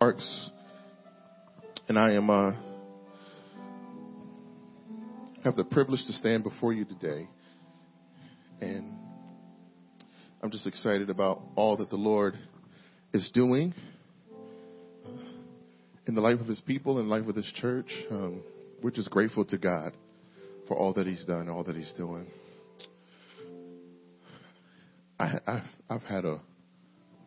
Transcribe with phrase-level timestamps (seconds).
[0.00, 0.50] Marks,
[1.88, 2.52] and I am uh,
[5.44, 7.28] have the privilege to stand before you today,
[8.62, 8.94] and
[10.42, 12.38] I'm just excited about all that the Lord
[13.12, 13.74] is doing
[16.10, 17.86] in the life of His people and life of His church.
[18.10, 18.42] Um,
[18.82, 19.92] we're just grateful to God
[20.66, 22.26] for all that He's done, all that He's doing.
[25.20, 26.40] I, I, I've had a,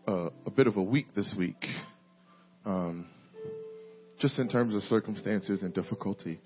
[0.05, 1.65] a a bit of a week this week
[2.65, 3.07] um,
[4.19, 6.41] just in terms of circumstances and difficulty.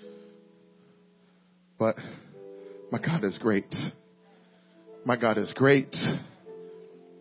[1.79, 1.95] But
[2.91, 3.73] my God is great.
[5.05, 5.95] My God is great,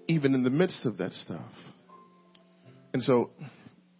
[0.08, 1.52] even in the midst of that stuff.
[2.92, 3.30] And so,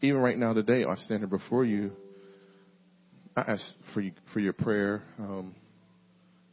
[0.02, 1.92] even right now today, I'm standing before you.
[3.36, 5.02] I ask for you, for your prayer.
[5.18, 5.54] Um,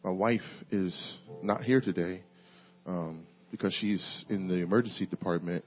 [0.03, 0.41] my wife
[0.71, 2.23] is not here today
[2.85, 5.63] um, because she's in the emergency department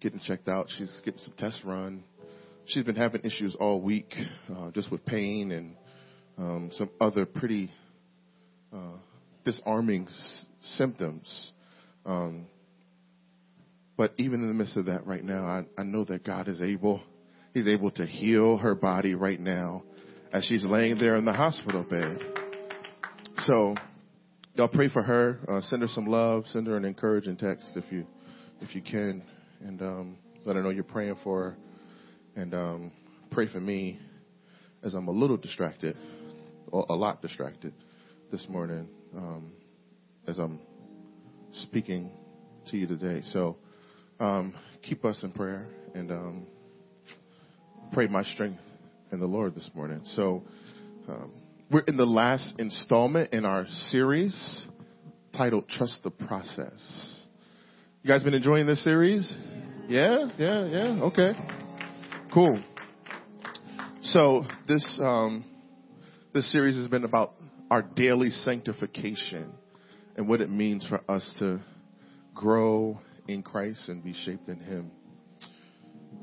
[0.00, 0.66] getting checked out.
[0.76, 2.04] She's getting some tests run.
[2.66, 4.14] She's been having issues all week,
[4.54, 5.76] uh, just with pain and
[6.38, 7.70] um, some other pretty
[8.72, 8.96] uh,
[9.44, 10.44] disarming s-
[10.76, 11.52] symptoms.
[12.06, 12.46] Um,
[13.96, 16.60] but even in the midst of that right now, I, I know that God is
[16.60, 17.02] able.
[17.52, 19.84] He's able to heal her body right now
[20.32, 22.18] as she's laying there in the hospital bed.
[23.46, 23.74] So,
[24.54, 25.38] y'all pray for her.
[25.48, 26.44] Uh, send her some love.
[26.48, 28.06] Send her an encouraging text if you,
[28.60, 29.22] if you can
[29.60, 31.56] and um, let her know you're praying for her.
[32.36, 32.92] And um,
[33.30, 34.00] pray for me
[34.82, 35.96] as I'm a little distracted,
[36.68, 37.72] or a lot distracted
[38.30, 39.52] this morning um,
[40.26, 40.60] as I'm
[41.52, 42.10] speaking
[42.70, 43.22] to you today.
[43.30, 43.56] So
[44.20, 46.46] um, keep us in prayer and um,
[47.92, 48.60] pray my strength
[49.12, 50.02] in the Lord this morning.
[50.04, 50.42] So
[51.08, 51.32] um,
[51.70, 54.62] we're in the last installment in our series
[55.36, 57.22] titled Trust the Process.
[58.02, 59.34] You guys been enjoying this series?
[59.88, 61.02] Yeah, yeah, yeah.
[61.02, 61.32] Okay.
[62.32, 62.62] Cool.
[64.02, 65.44] So this um,
[66.32, 67.34] this series has been about
[67.70, 69.52] our daily sanctification
[70.16, 71.60] and what it means for us to
[72.34, 74.90] grow in Christ and be shaped in Him.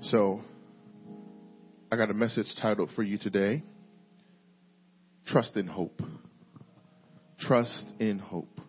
[0.01, 0.41] So
[1.91, 3.63] I got a message titled for you today.
[5.28, 6.01] Trust in hope.
[7.40, 8.59] Trust in hope.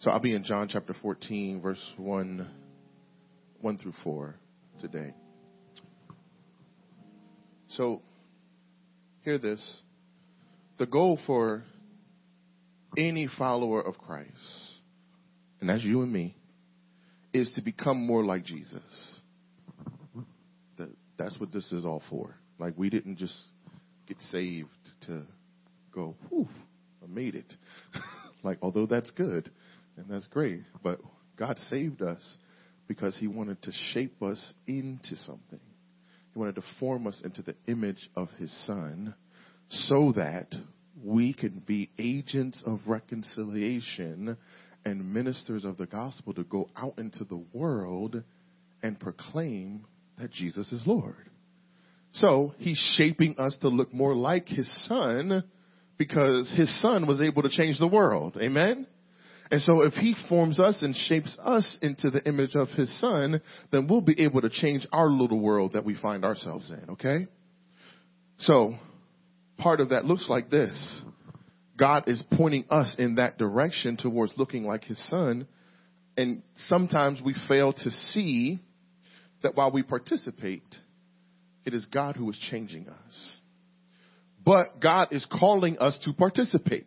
[0.00, 2.50] So I'll be in John chapter 14, verse 1,
[3.60, 4.34] 1 through 4
[4.80, 5.14] today.
[7.68, 8.02] So,
[9.22, 9.64] hear this.
[10.78, 11.64] The goal for
[12.96, 14.30] any follower of Christ,
[15.60, 16.36] and that's you and me,
[17.34, 19.20] is to become more like Jesus.
[20.78, 22.36] That, that's what this is all for.
[22.58, 23.36] Like, we didn't just
[24.06, 24.68] get saved
[25.06, 25.22] to
[25.92, 26.48] go, whew,
[27.02, 27.52] I made it.
[28.44, 29.50] like, although that's good
[29.96, 31.00] and that's great, but
[31.36, 32.36] God saved us
[32.86, 35.60] because He wanted to shape us into something.
[36.32, 39.14] He wanted to form us into the image of His Son
[39.68, 40.54] so that
[41.02, 44.36] we can be agents of reconciliation
[44.84, 48.22] and ministers of the gospel to go out into the world
[48.82, 49.86] and proclaim
[50.18, 51.30] that Jesus is Lord.
[52.12, 55.44] So he's shaping us to look more like his son
[55.98, 58.36] because his son was able to change the world.
[58.40, 58.86] Amen?
[59.50, 63.40] And so if he forms us and shapes us into the image of his son,
[63.70, 67.26] then we'll be able to change our little world that we find ourselves in, okay?
[68.38, 68.74] So
[69.58, 71.02] part of that looks like this.
[71.76, 75.46] God is pointing us in that direction towards looking like his son.
[76.16, 78.60] And sometimes we fail to see
[79.42, 80.62] that while we participate,
[81.64, 83.32] it is God who is changing us.
[84.44, 86.86] But God is calling us to participate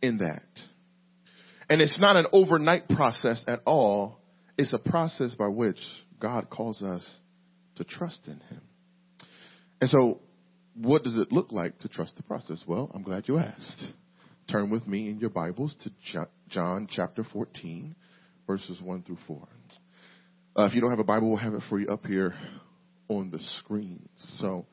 [0.00, 0.42] in that.
[1.68, 4.20] And it's not an overnight process at all.
[4.56, 5.80] It's a process by which
[6.20, 7.18] God calls us
[7.76, 8.60] to trust in Him.
[9.80, 10.20] And so,
[10.74, 12.62] what does it look like to trust the process?
[12.66, 13.84] Well, I'm glad you asked.
[14.50, 17.94] Turn with me in your Bibles to John chapter 14,
[18.46, 19.48] verses 1 through 4.
[20.56, 22.34] Uh, if you don't have a Bible, we'll have it for you up here
[23.08, 24.06] on the screen.
[24.38, 24.66] So,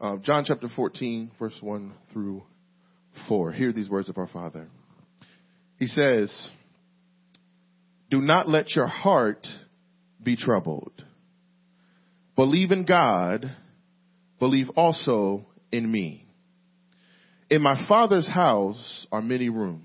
[0.00, 2.44] uh, John chapter 14, verse 1 through
[3.28, 3.52] 4.
[3.52, 4.68] Hear these words of our Father.
[5.78, 6.50] He says,
[8.10, 9.44] Do not let your heart
[10.22, 11.04] be troubled.
[12.36, 13.56] Believe in God,
[14.38, 16.25] believe also in me.
[17.48, 19.82] In my Father's house are many rooms.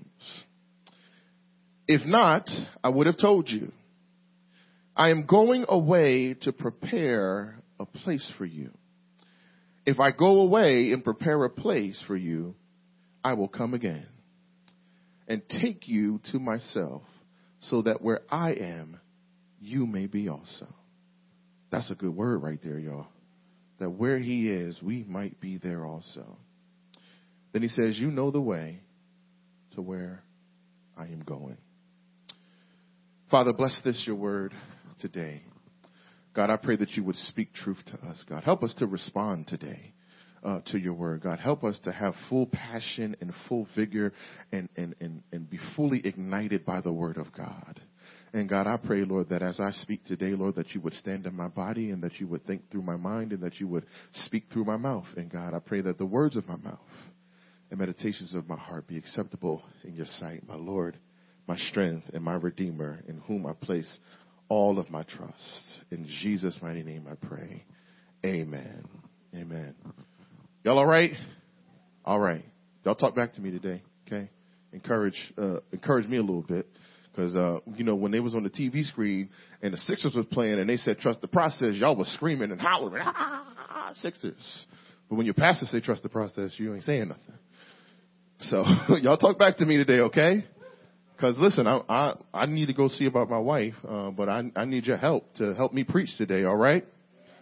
[1.86, 2.48] If not,
[2.82, 3.70] I would have told you.
[4.96, 8.70] I am going away to prepare a place for you.
[9.86, 12.54] If I go away and prepare a place for you,
[13.24, 14.06] I will come again
[15.28, 17.02] and take you to myself
[17.60, 18.98] so that where I am,
[19.60, 20.66] you may be also.
[21.70, 23.06] That's a good word right there, y'all.
[23.78, 26.36] That where he is, we might be there also.
[27.52, 28.80] Then he says, You know the way
[29.74, 30.22] to where
[30.96, 31.58] I am going.
[33.30, 34.52] Father, bless this, your word,
[35.00, 35.42] today.
[36.34, 38.44] God, I pray that you would speak truth to us, God.
[38.44, 39.92] Help us to respond today.
[40.44, 41.38] Uh, to your word, God.
[41.38, 44.12] Help us to have full passion and full vigor
[44.50, 47.80] and, and, and, and be fully ignited by the word of God.
[48.32, 51.26] And God, I pray, Lord, that as I speak today, Lord, that you would stand
[51.26, 53.86] in my body and that you would think through my mind and that you would
[54.12, 55.06] speak through my mouth.
[55.16, 56.80] And God, I pray that the words of my mouth
[57.72, 60.98] and meditations of my heart be acceptable in your sight, my Lord,
[61.48, 63.98] my strength, and my Redeemer, in whom I place
[64.50, 65.80] all of my trust.
[65.90, 67.64] In Jesus' mighty name I pray.
[68.26, 68.84] Amen.
[69.34, 69.74] Amen.
[70.62, 71.12] Y'all all right?
[72.04, 72.44] All right.
[72.84, 74.28] Y'all talk back to me today, okay?
[74.74, 76.68] Encourage, uh, encourage me a little bit.
[77.16, 79.30] Cause, uh, you know, when they was on the TV screen
[79.62, 82.60] and the Sixers was playing and they said trust the process, y'all was screaming and
[82.60, 84.66] hollering, ah, Sixers.
[85.08, 87.38] But when your pastor say trust the process, you ain't saying nothing.
[88.42, 88.64] So
[89.02, 90.44] y'all talk back to me today, okay?
[91.16, 94.42] Because listen, I, I I need to go see about my wife, uh, but I
[94.56, 96.44] I need your help to help me preach today.
[96.44, 96.84] All right?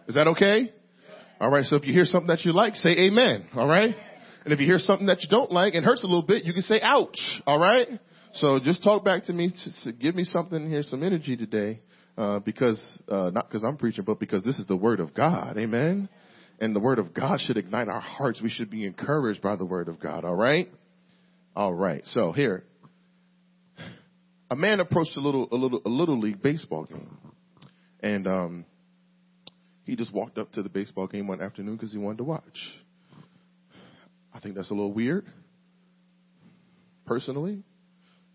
[0.07, 0.71] Is that okay?
[1.39, 1.65] All right.
[1.65, 3.49] So if you hear something that you like, say Amen.
[3.55, 3.95] All right.
[4.43, 6.53] And if you hear something that you don't like and hurts a little bit, you
[6.53, 7.19] can say ouch.
[7.45, 7.87] All right.
[8.33, 11.81] So just talk back to me to, to give me something here, some energy today,
[12.17, 15.57] uh, because uh, not because I'm preaching, but because this is the word of God.
[15.57, 16.09] Amen.
[16.59, 18.41] And the word of God should ignite our hearts.
[18.41, 20.23] We should be encouraged by the word of God.
[20.23, 20.69] All right.
[21.55, 22.01] All right.
[22.07, 22.63] So here,
[24.49, 27.17] a man approached a little, a little, a little league baseball game,
[28.01, 28.65] and um,
[29.83, 32.57] he just walked up to the baseball game one afternoon because he wanted to watch.
[34.33, 35.25] I think that's a little weird.
[37.05, 37.63] Personally,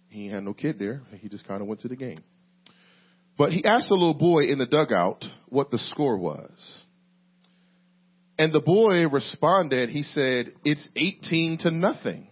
[0.09, 1.01] he had no kid there.
[1.21, 2.23] He just kind of went to the game.
[3.39, 6.51] But he asked a little boy in the dugout what the score was.
[8.39, 12.29] And the boy responded, he said, it's 18 to nothing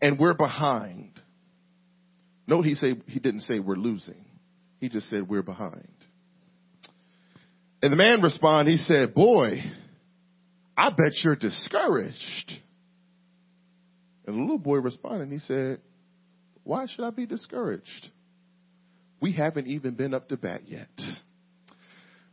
[0.00, 1.20] and we're behind.
[2.46, 4.24] Note he say he didn't say we're losing.
[4.78, 5.88] He just said we're behind.
[7.82, 9.62] And the man responded, he said, Boy,
[10.76, 12.52] I bet you're discouraged.
[14.26, 15.80] And the little boy responded, he said,
[16.64, 18.10] Why should I be discouraged?
[19.20, 20.88] We haven't even been up to bat yet.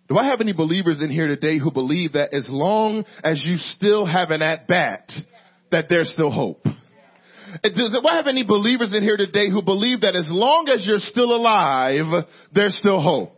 [0.10, 3.56] Do I have any believers in here today who believe that as long as you
[3.56, 5.10] still have an at bat,
[5.72, 6.66] that there's still hope?
[7.62, 10.86] Does it, I have any believers in here today who believe that as long as
[10.86, 13.38] you're still alive, there's still hope?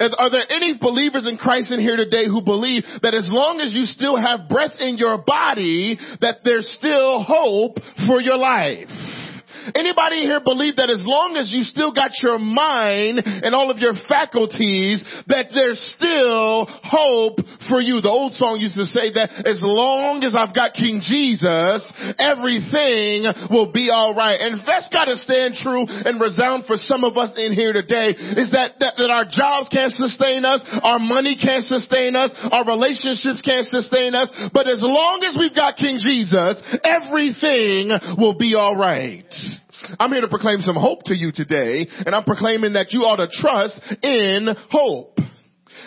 [0.00, 3.72] Are there any believers in Christ in here today who believe that as long as
[3.74, 8.88] you still have breath in your body, that there's still hope for your life?
[9.72, 13.78] Anybody here believe that as long as you still got your mind and all of
[13.78, 18.00] your faculties, that there's still hope for you?
[18.00, 21.80] The old song used to say that as long as I've got King Jesus,
[22.18, 24.40] everything will be alright.
[24.40, 28.50] And that's gotta stand true and resound for some of us in here today is
[28.52, 33.40] that, that, that our jobs can't sustain us, our money can't sustain us, our relationships
[33.40, 39.24] can't sustain us, but as long as we've got King Jesus, everything will be alright.
[39.98, 43.16] I'm here to proclaim some hope to you today, and I'm proclaiming that you ought
[43.16, 45.18] to trust in hope.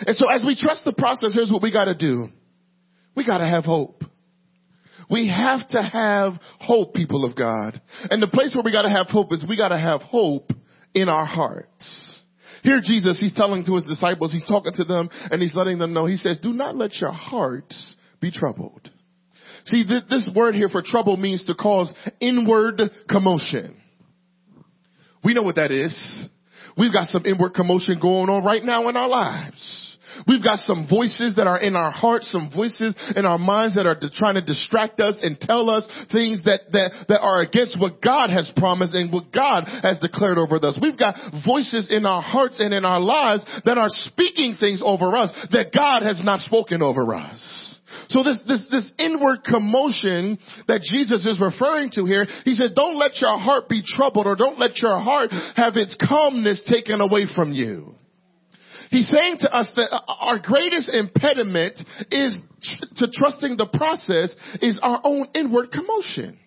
[0.06, 2.28] And so as we trust the process, here's what we gotta do.
[3.16, 4.04] We gotta have hope.
[5.10, 7.80] We have to have hope, people of God.
[8.10, 10.52] And the place where we gotta have hope is we gotta have hope
[10.94, 12.20] in our hearts.
[12.62, 15.92] Here Jesus, he's telling to his disciples, he's talking to them and he's letting them
[15.92, 18.90] know, he says, do not let your hearts be troubled.
[19.64, 23.77] See, this word here for trouble means to cause inward commotion.
[25.28, 25.94] We know what that is.
[26.78, 29.98] We've got some inward commotion going on right now in our lives.
[30.26, 33.84] We've got some voices that are in our hearts, some voices in our minds that
[33.84, 38.00] are trying to distract us and tell us things that, that, that are against what
[38.00, 40.78] God has promised and what God has declared over us.
[40.80, 45.14] We've got voices in our hearts and in our lives that are speaking things over
[45.14, 47.67] us that God has not spoken over us.
[48.08, 52.98] So this, this, this inward commotion that Jesus is referring to here, he says, don't
[52.98, 57.26] let your heart be troubled or don't let your heart have its calmness taken away
[57.34, 57.94] from you.
[58.90, 61.78] He's saying to us that our greatest impediment
[62.10, 62.38] is
[62.96, 66.38] to trusting the process is our own inward commotion.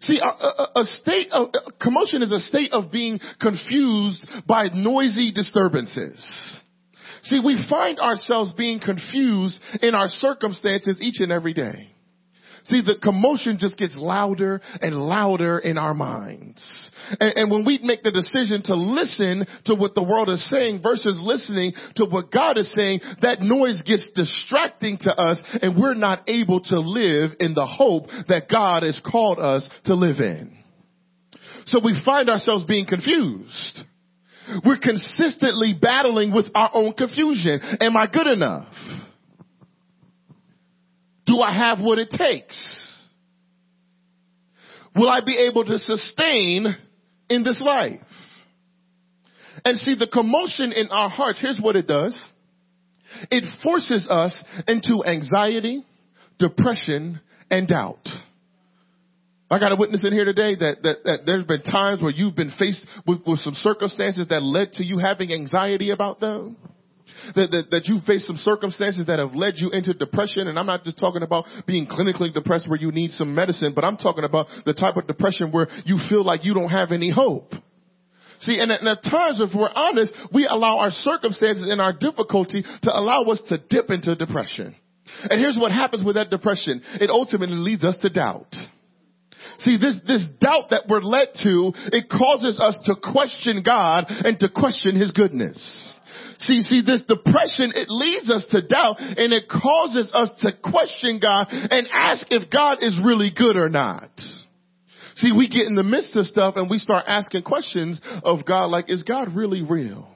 [0.00, 1.48] See, a, a, a state of
[1.80, 6.62] commotion is a state of being confused by noisy disturbances.
[7.24, 11.90] See, we find ourselves being confused in our circumstances each and every day.
[12.66, 16.90] See, the commotion just gets louder and louder in our minds.
[17.20, 20.80] And, and, when we make the decision to listen to what the world is saying
[20.82, 25.94] versus listening to what God is saying, that noise gets distracting to us and we're
[25.94, 30.56] not able to live in the hope that God has called us to live in.
[31.66, 33.84] So we find ourselves being confused.
[34.64, 37.60] We're consistently battling with our own confusion.
[37.80, 38.68] Am I good enough?
[41.26, 42.56] Do I have what it takes?
[44.94, 46.76] Will I be able to sustain
[47.28, 48.00] in this life?
[49.64, 52.18] And see the commotion in our hearts, here's what it does.
[53.30, 55.84] It forces us into anxiety,
[56.38, 57.20] depression,
[57.50, 58.06] and doubt.
[59.54, 62.34] I got a witness in here today that, that, that there's been times where you've
[62.34, 66.56] been faced with, with some circumstances that led to you having anxiety about them
[67.36, 70.48] that, that, that you face some circumstances that have led you into depression.
[70.48, 73.84] And I'm not just talking about being clinically depressed where you need some medicine, but
[73.84, 77.12] I'm talking about the type of depression where you feel like you don't have any
[77.12, 77.54] hope.
[78.40, 81.92] See, and at, and at times, if we're honest, we allow our circumstances and our
[81.92, 84.74] difficulty to allow us to dip into depression.
[85.30, 86.82] And here's what happens with that depression.
[87.00, 88.52] It ultimately leads us to doubt.
[89.58, 94.38] See, this, this doubt that we're led to, it causes us to question God and
[94.40, 95.58] to question His goodness.
[96.40, 101.20] See, see, this depression, it leads us to doubt and it causes us to question
[101.20, 104.10] God and ask if God is really good or not.
[105.16, 108.66] See, we get in the midst of stuff and we start asking questions of God
[108.66, 110.08] like, is God really real?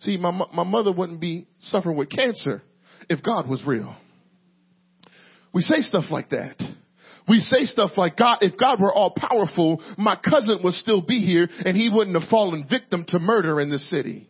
[0.00, 2.62] See, my, my mother wouldn't be suffering with cancer
[3.08, 3.96] if God was real.
[5.52, 6.56] We say stuff like that.
[7.28, 11.20] We say stuff like, God, if God were all powerful, my cousin would still be
[11.20, 14.28] here and he wouldn't have fallen victim to murder in the city.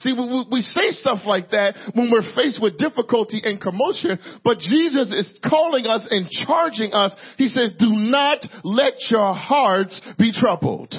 [0.00, 4.58] See, we, we say stuff like that when we're faced with difficulty and commotion, but
[4.58, 7.14] Jesus is calling us and charging us.
[7.36, 10.94] He says, do not let your hearts be troubled.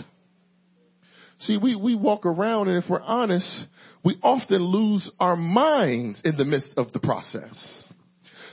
[1.41, 3.49] See, we, we walk around and if we're honest,
[4.03, 7.78] we often lose our minds in the midst of the process.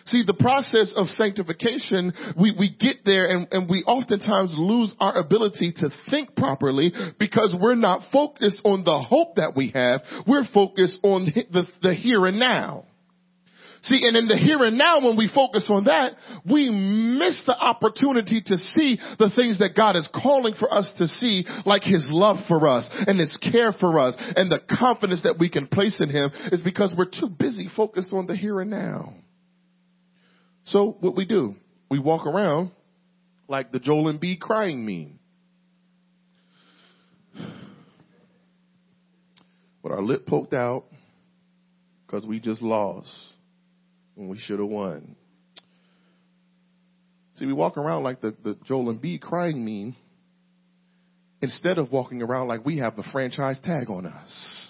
[0.06, 5.16] See, the process of sanctification, we, we get there and, and we oftentimes lose our
[5.18, 10.02] ability to think properly because we're not focused on the hope that we have.
[10.26, 12.84] We're focused on the, the here and now.
[13.82, 17.56] See, and in the here and now, when we focus on that, we miss the
[17.56, 22.04] opportunity to see the things that God is calling for us to see, like His
[22.08, 26.00] love for us and His care for us and the confidence that we can place
[26.00, 29.14] in Him is because we're too busy focused on the here and now.
[30.66, 31.54] So what we do,
[31.90, 32.72] we walk around
[33.48, 35.18] like the Joel Embiid crying meme.
[39.82, 40.86] With our lip poked out
[42.06, 43.08] because we just lost
[44.16, 45.14] when we should have won.
[47.38, 49.94] See, we walk around like the, the Joel Embiid crying meme
[51.40, 54.65] instead of walking around like we have the franchise tag on us.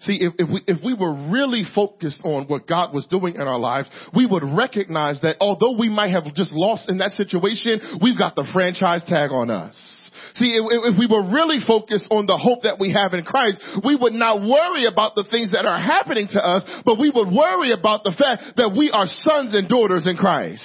[0.00, 3.40] See, if, if, we, if we were really focused on what God was doing in
[3.40, 7.98] our lives, we would recognize that although we might have just lost in that situation,
[8.00, 9.97] we've got the franchise tag on us.
[10.38, 13.58] See, if, if, we were really focused on the hope that we have in Christ,
[13.82, 17.26] we would not worry about the things that are happening to us, but we would
[17.26, 20.62] worry about the fact that we are sons and daughters in Christ.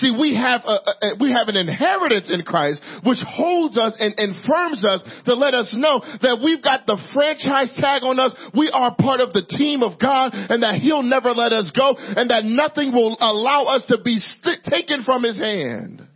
[0.00, 4.16] See, we have a, a we have an inheritance in Christ, which holds us and,
[4.16, 8.32] and firms us to let us know that we've got the franchise tag on us.
[8.56, 11.94] We are part of the team of God and that He'll never let us go
[11.98, 16.08] and that nothing will allow us to be st- taken from His hand.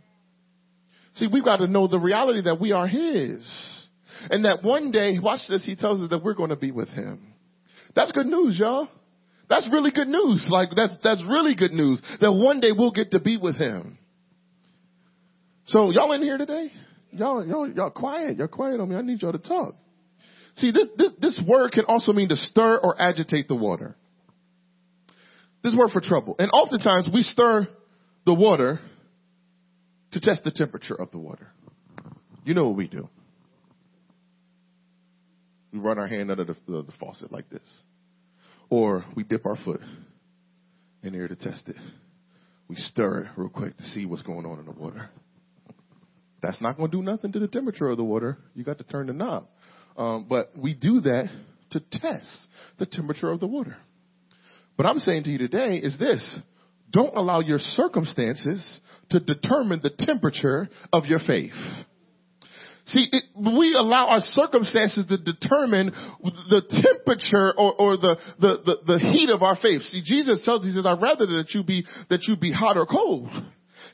[1.17, 3.45] See, we've got to know the reality that we are His.
[4.29, 6.89] And that one day, watch this, He tells us that we're going to be with
[6.89, 7.33] Him.
[7.95, 8.87] That's good news, y'all.
[9.49, 10.47] That's really good news.
[10.49, 12.01] Like, that's, that's really good news.
[12.21, 13.97] That one day we'll get to be with Him.
[15.65, 16.71] So, y'all in here today?
[17.11, 18.37] Y'all, y'all, y'all quiet.
[18.37, 18.95] Y'all quiet on me.
[18.95, 19.75] I need y'all to talk.
[20.57, 23.95] See, this, this, this word can also mean to stir or agitate the water.
[25.63, 26.35] This word for trouble.
[26.39, 27.67] And oftentimes we stir
[28.25, 28.79] the water
[30.19, 31.47] to test the temperature of the water.
[32.43, 33.07] You know what we do.
[35.71, 37.61] We run our hand under the, the, the faucet like this.
[38.69, 39.81] Or we dip our foot
[41.03, 41.75] in there to test it.
[42.67, 45.09] We stir it real quick to see what's going on in the water.
[46.41, 48.37] That's not going to do nothing to the temperature of the water.
[48.55, 49.47] You got to turn the knob.
[49.97, 51.29] Um, but we do that
[51.71, 52.47] to test
[52.79, 53.77] the temperature of the water.
[54.77, 56.39] What I'm saying to you today is this.
[56.91, 61.53] Don't allow your circumstances to determine the temperature of your faith.
[62.85, 65.91] See, it, we allow our circumstances to determine
[66.23, 69.81] the temperature or, or the, the, the, the heat of our faith.
[69.81, 72.85] See, Jesus tells, he says, I'd rather that you be, that you be hot or
[72.85, 73.29] cold.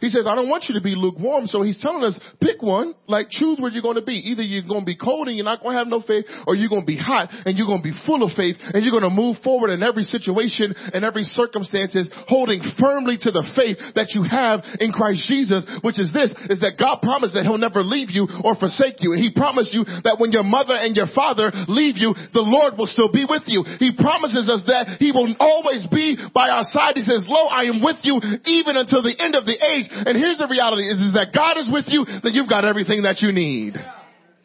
[0.03, 1.47] He says, I don't want you to be lukewarm.
[1.47, 4.19] So he's telling us, pick one, like choose where you're going to be.
[4.35, 6.59] Either you're going to be cold and you're not going to have no faith, or
[6.59, 8.91] you're going to be hot and you're going to be full of faith and you're
[8.91, 13.79] going to move forward in every situation and every circumstances, holding firmly to the faith
[13.95, 17.55] that you have in Christ Jesus, which is this, is that God promised that he'll
[17.55, 19.15] never leave you or forsake you.
[19.15, 22.75] And he promised you that when your mother and your father leave you, the Lord
[22.75, 23.63] will still be with you.
[23.79, 26.99] He promises us that he will always be by our side.
[26.99, 29.87] He says, lo, I am with you even until the end of the age.
[29.93, 33.03] And here's the reality is, is that God is with you, then you've got everything
[33.03, 33.77] that you need.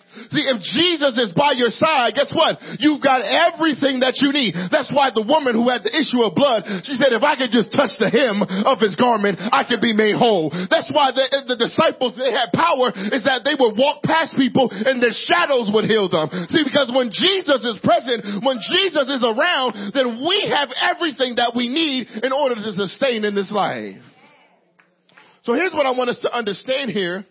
[0.08, 2.58] See, if Jesus is by your side, guess what?
[2.82, 4.56] You've got everything that you need.
[4.72, 7.54] That's why the woman who had the issue of blood, she said, if I could
[7.54, 10.50] just touch the hem of his garment, I could be made whole.
[10.50, 14.72] That's why the, the disciples, they had power, is that they would walk past people
[14.72, 16.28] and their shadows would heal them.
[16.50, 21.54] See, because when Jesus is present, when Jesus is around, then we have everything that
[21.54, 24.02] we need in order to sustain in this life.
[25.48, 27.24] So here's what I want us to understand here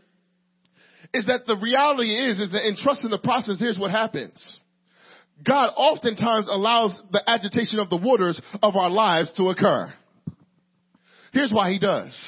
[1.13, 4.59] is that the reality is, is that in trusting the process, here's what happens.
[5.45, 9.93] God oftentimes allows the agitation of the waters of our lives to occur.
[11.31, 12.19] Here's why he does.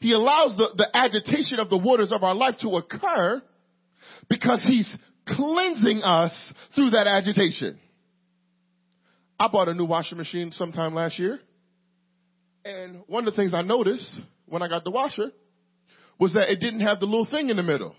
[0.00, 3.40] He allows the, the agitation of the waters of our life to occur
[4.28, 4.94] because he's
[5.26, 7.78] cleansing us through that agitation.
[9.40, 11.40] I bought a new washing machine sometime last year.
[12.66, 14.20] And one of the things I noticed
[14.52, 15.32] when I got the washer
[16.18, 17.96] was that it didn't have the little thing in the middle.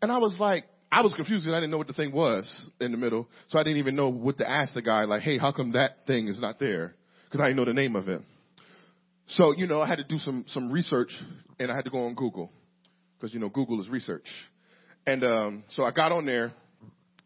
[0.00, 2.48] And I was like, I was confused because I didn't know what the thing was
[2.80, 3.28] in the middle.
[3.48, 6.06] So I didn't even know what to ask the guy, like, hey, how come that
[6.06, 6.94] thing is not there?
[7.24, 8.22] Because I didn't know the name of it.
[9.30, 11.10] So, you know, I had to do some, some research
[11.58, 12.52] and I had to go on Google.
[13.18, 14.28] Because, you know, Google is research.
[15.06, 16.52] And um, so I got on there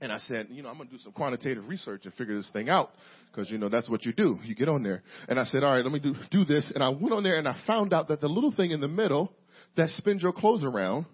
[0.03, 2.51] and I said, you know, I'm going to do some quantitative research and figure this
[2.53, 2.91] thing out
[3.31, 4.37] because, you know, that's what you do.
[4.43, 5.05] You get on there.
[5.29, 6.73] And I said, all right, let me do, do this.
[6.75, 8.89] And I went on there and I found out that the little thing in the
[8.89, 9.33] middle
[9.77, 11.07] that spins your clothes around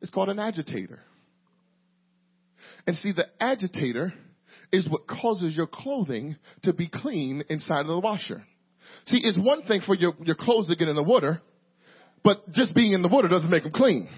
[0.00, 1.00] is called an agitator.
[2.86, 4.14] And see, the agitator
[4.70, 8.44] is what causes your clothing to be clean inside of the washer.
[9.06, 11.42] See, it's one thing for your, your clothes to get in the water,
[12.22, 14.08] but just being in the water doesn't make them clean.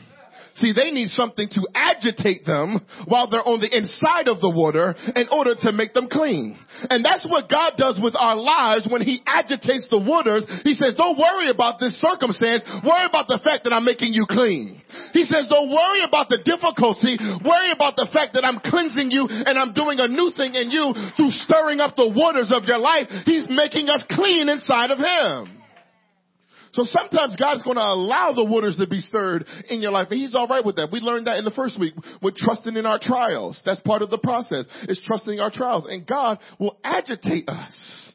[0.57, 4.95] See, they need something to agitate them while they're on the inside of the water
[5.17, 6.59] in order to make them clean.
[6.91, 10.47] And that's what God does with our lives when He agitates the waters.
[10.63, 12.63] He says, don't worry about this circumstance.
[12.87, 14.83] Worry about the fact that I'm making you clean.
[15.13, 17.19] He says, don't worry about the difficulty.
[17.43, 20.71] Worry about the fact that I'm cleansing you and I'm doing a new thing in
[20.71, 23.11] you through stirring up the waters of your life.
[23.27, 25.64] He's making us clean inside of Him.
[26.75, 30.21] So sometimes God's going to allow the waters to be stirred in your life, and
[30.21, 30.91] He's all right with that.
[30.91, 33.61] We learned that in the first week with trusting in our trials.
[33.65, 34.67] That's part of the process.
[34.89, 38.13] Is trusting our trials, and God will agitate us.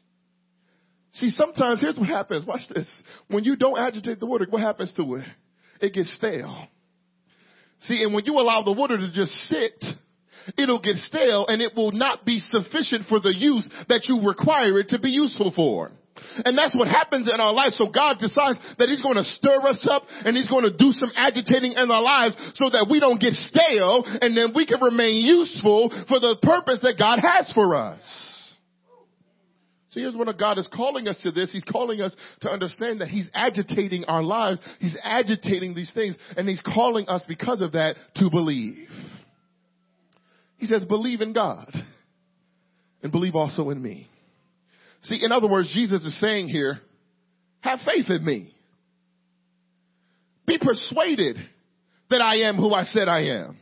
[1.12, 2.46] See, sometimes here's what happens.
[2.46, 2.86] Watch this.
[3.28, 5.24] When you don't agitate the water, what happens to it?
[5.80, 6.68] It gets stale.
[7.80, 9.82] See, and when you allow the water to just sit,
[10.58, 14.78] it'll get stale and it will not be sufficient for the use that you require
[14.80, 15.90] it to be useful for.
[16.44, 17.72] And that's what happens in our life.
[17.72, 20.92] So God decides that He's going to stir us up and He's going to do
[20.92, 24.80] some agitating in our lives so that we don't get stale and then we can
[24.80, 28.00] remain useful for the purpose that God has for us.
[29.90, 31.52] So here's when God is calling us to this.
[31.52, 34.60] He's calling us to understand that He's agitating our lives.
[34.78, 38.88] He's agitating these things and He's calling us because of that to believe.
[40.58, 41.72] He says, believe in God
[43.02, 44.08] and believe also in me.
[45.02, 46.80] See, in other words, Jesus is saying here,
[47.60, 48.54] have faith in me.
[50.46, 51.36] Be persuaded
[52.10, 53.58] that I am who I said I am.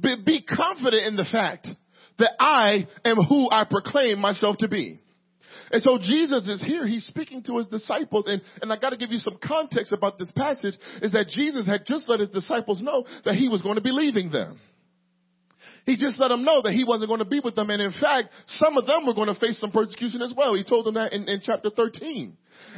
[0.00, 1.68] Be, be confident in the fact
[2.18, 5.00] that I am who I proclaim myself to be.
[5.70, 6.86] And so Jesus is here.
[6.86, 8.24] He's speaking to his disciples.
[8.26, 11.66] And, and I got to give you some context about this passage is that Jesus
[11.66, 14.58] had just let his disciples know that he was going to be leaving them.
[15.86, 17.70] He just let them know that he wasn't going to be with them.
[17.70, 20.54] And in fact, some of them were going to face some persecution as well.
[20.54, 22.36] He told them that in, in chapter 13.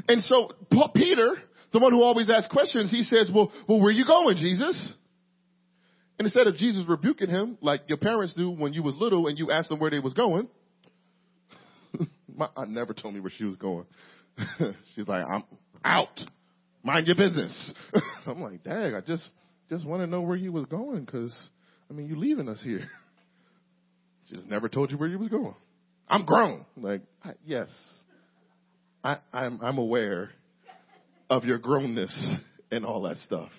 [0.08, 1.36] And so Paul, Peter,
[1.72, 4.94] the one who always asks questions, he says, well, well, where you going, Jesus?
[6.18, 9.38] And instead of Jesus rebuking him, like your parents do when you was little and
[9.38, 10.48] you asked them where they was going,
[12.36, 13.86] my aunt never told me where she was going.
[14.94, 15.44] She's like, I'm
[15.84, 16.20] out.
[16.82, 17.72] Mind your business.
[18.26, 19.28] I'm like, dang, I just,
[19.68, 21.34] just want to know where you was going because
[21.90, 22.88] I mean, you leaving us here.
[24.28, 25.54] She just never told you where you was going.
[26.08, 26.64] I'm grown.
[26.76, 27.68] Like, I, yes,
[29.02, 30.30] I, I'm, I'm aware
[31.28, 32.12] of your grownness
[32.70, 33.50] and all that stuff.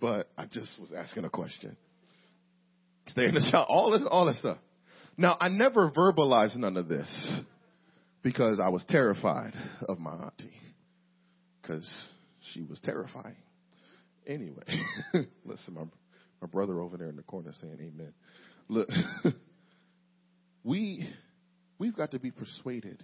[0.00, 1.76] But I just was asking a question.
[3.08, 3.64] Stay in the shower.
[3.68, 4.58] All this, all this stuff.
[5.16, 7.40] Now, I never verbalized none of this
[8.22, 9.52] because I was terrified
[9.88, 10.54] of my auntie
[11.60, 11.88] because
[12.52, 13.36] she was terrifying.
[14.26, 14.62] Anyway,
[15.44, 15.82] listen, my,
[16.42, 18.12] my brother over there in the corner saying amen.
[18.68, 18.88] Look,
[20.64, 21.08] we,
[21.78, 23.02] we've got to be persuaded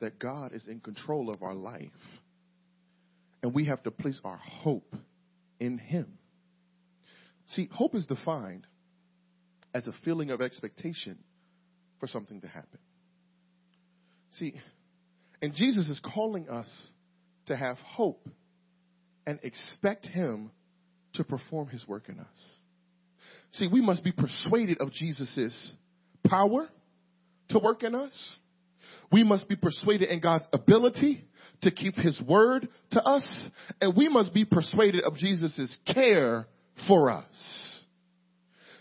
[0.00, 1.90] that God is in control of our life.
[3.42, 4.96] And we have to place our hope
[5.60, 6.18] in Him.
[7.48, 8.66] See, hope is defined
[9.74, 11.18] as a feeling of expectation
[12.00, 12.80] for something to happen.
[14.32, 14.54] See,
[15.42, 16.68] and Jesus is calling us
[17.46, 18.26] to have hope
[19.26, 20.50] and expect Him
[21.16, 22.26] to perform His work in us.
[23.52, 25.72] See, we must be persuaded of Jesus'
[26.26, 26.68] power
[27.50, 28.36] to work in us.
[29.12, 31.24] We must be persuaded in God's ability
[31.62, 33.26] to keep His word to us.
[33.80, 36.46] And we must be persuaded of Jesus' care
[36.88, 37.76] for us.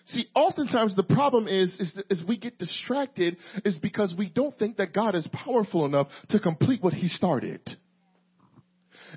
[0.08, 4.78] See, oftentimes the problem is, is, is we get distracted is because we don't think
[4.78, 7.62] that God is powerful enough to complete what He started.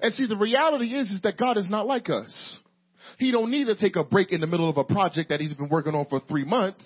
[0.00, 2.58] And see, the reality is, is that God is not like us.
[3.18, 5.54] He don't need to take a break in the middle of a project that he's
[5.54, 6.84] been working on for three months.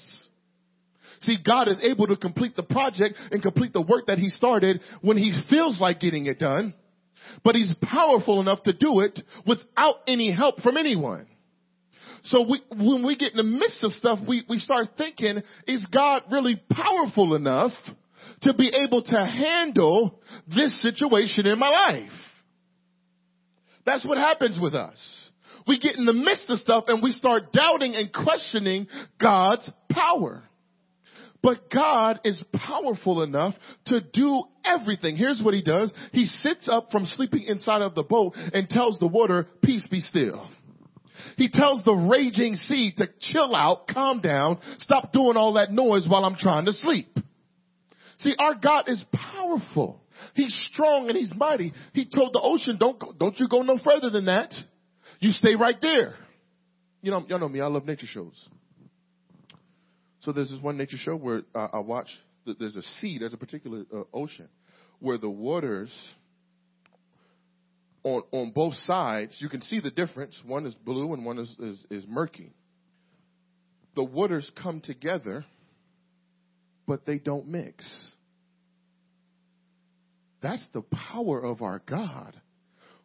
[1.21, 4.81] See, God is able to complete the project and complete the work that he started
[5.03, 6.75] when he feels like getting it done.
[7.45, 11.27] But he's powerful enough to do it without any help from anyone.
[12.25, 15.85] So we, when we get in the midst of stuff, we, we start thinking, is
[15.93, 17.73] God really powerful enough
[18.43, 22.11] to be able to handle this situation in my life?
[23.85, 25.22] That's what happens with us.
[25.67, 28.87] We get in the midst of stuff and we start doubting and questioning
[29.21, 30.43] God's power.
[31.43, 33.55] But God is powerful enough
[33.87, 35.17] to do everything.
[35.17, 35.93] Here's what he does.
[36.13, 40.01] He sits up from sleeping inside of the boat and tells the water, peace be
[40.01, 40.49] still.
[41.37, 46.07] He tells the raging sea to chill out, calm down, stop doing all that noise
[46.09, 47.19] while I'm trying to sleep.
[48.19, 50.01] See, our God is powerful.
[50.35, 51.73] He's strong and he's mighty.
[51.93, 54.53] He told the ocean, don't go, don't you go no further than that.
[55.23, 56.17] You stay right there.
[57.01, 57.61] You know, y'all know me.
[57.61, 58.35] I love nature shows.
[60.23, 62.09] So there's this one nature show where uh, I watch.
[62.45, 63.19] There's a sea.
[63.21, 64.49] There's a particular uh, ocean
[64.99, 65.93] where the waters
[68.03, 70.41] on on both sides you can see the difference.
[70.45, 72.53] One is blue and one is is, is murky.
[73.95, 75.45] The waters come together,
[76.85, 78.11] but they don't mix.
[80.43, 82.37] That's the power of our God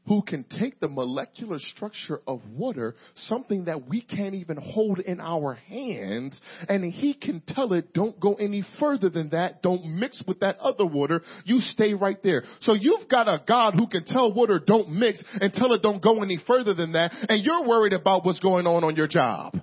[0.08, 5.20] who can take the molecular structure of water, something that we can't even hold in
[5.20, 6.40] our hands,
[6.70, 10.58] and he can tell it, don't go any further than that, don't mix with that
[10.60, 12.44] other water, you stay right there.
[12.62, 16.02] So you've got a God who can tell water don't mix and tell it don't
[16.02, 19.56] go any further than that, and you're worried about what's going on on your job.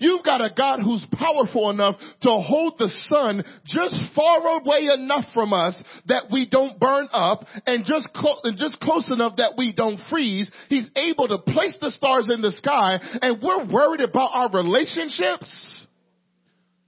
[0.00, 5.24] You've got a God who's powerful enough to hold the sun just far away enough
[5.32, 9.54] from us that we don't burn up and just, clo- and just close enough that
[9.56, 10.50] we don't freeze.
[10.68, 15.86] He's able to place the stars in the sky and we're worried about our relationships.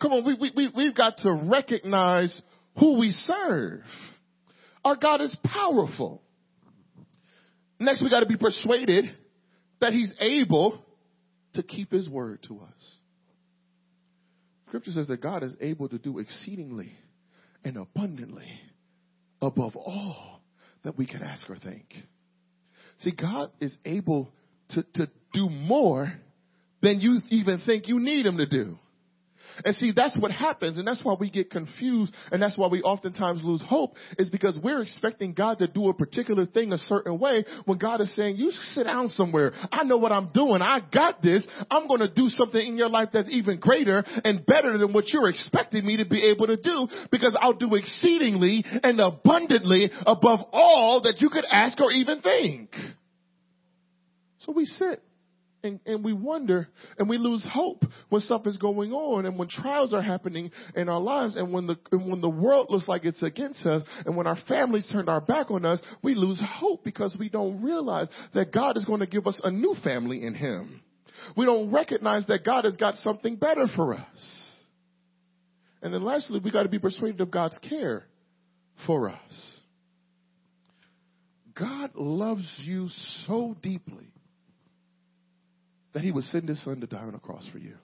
[0.01, 2.43] Come on, we, we, we, we've got to recognize
[2.79, 3.81] who we serve.
[4.85, 6.23] Our God is powerful.
[7.79, 9.07] Next, we got to be persuaded
[9.81, 10.83] that He's able
[11.57, 12.97] to keep his word to us.
[14.69, 16.93] Scripture says that God is able to do exceedingly
[17.65, 18.49] and abundantly
[19.41, 20.41] above all
[20.85, 21.85] that we can ask or think.
[22.99, 24.29] See, God is able
[24.71, 26.13] to, to do more
[26.83, 28.79] than you even think you need him to do.
[29.65, 32.83] And see, that's what happens, and that's why we get confused, and that's why we
[32.83, 37.19] oftentimes lose hope, is because we're expecting God to do a particular thing a certain
[37.19, 39.53] way when God is saying, you sit down somewhere.
[39.73, 40.63] I know what I'm doing.
[40.63, 41.47] I got this.
[41.71, 45.09] I'm going to do something in your life that's even greater and better than what
[45.09, 50.41] you're expecting me to be able to do because I'll do exceedingly and abundantly above
[50.53, 52.71] all that you could ask or even think.
[54.41, 55.03] So we sit
[55.67, 59.49] and, and we wonder and we lose hope when stuff is going on and when
[59.49, 63.05] trials are happening in our lives and when the and when the world looks like
[63.05, 66.85] it's against us and when our families turned our back on us, we lose hope
[66.85, 70.35] because we don't realize that God is going to give us a new family in
[70.35, 70.83] Him.
[71.37, 74.53] We don't recognize that God has got something better for us.
[75.83, 78.05] And then lastly, we got to be persuaded of God's care
[78.87, 79.57] for us.
[81.59, 82.89] God loves you
[83.27, 84.13] so deeply
[85.97, 87.75] that he would send his son to die on a cross for you.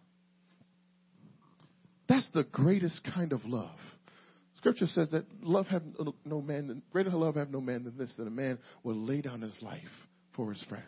[2.11, 3.79] That's the greatest kind of love.
[4.59, 5.83] Scripture says that love have
[6.27, 9.41] no man, greater love have no man than this, that a man will lay down
[9.41, 9.81] his life
[10.37, 10.85] for his friends.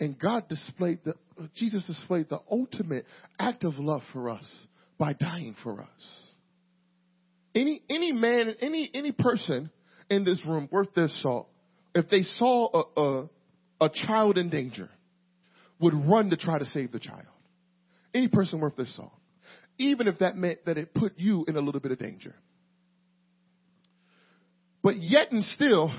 [0.00, 1.14] And God displayed the,
[1.54, 3.06] Jesus displayed the ultimate
[3.38, 4.66] act of love for us
[4.98, 6.30] by dying for us.
[7.54, 9.70] Any, any man, any, any person
[10.10, 11.48] in this room worth their salt,
[11.94, 13.28] if they saw a, a,
[13.82, 14.90] a child in danger,
[15.80, 17.22] would run to try to save the child.
[18.14, 19.12] Any person worth their salt.
[19.78, 22.34] Even if that meant that it put you in a little bit of danger.
[24.82, 25.92] But yet and still,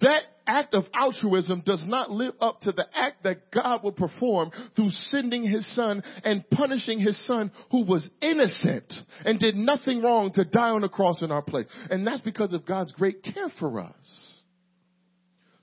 [0.00, 4.50] that act of altruism does not live up to the act that God will perform
[4.76, 8.92] through sending his son and punishing his son who was innocent
[9.24, 11.66] and did nothing wrong to die on the cross in our place.
[11.88, 13.94] And that's because of God's great care for us.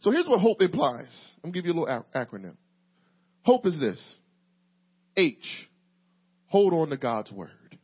[0.02, 1.32] So here's what hope implies.
[1.44, 2.56] I'm going to give you a little acronym.
[3.48, 4.16] Hope is this.
[5.16, 5.70] H.
[6.48, 7.78] Hold on to God's word.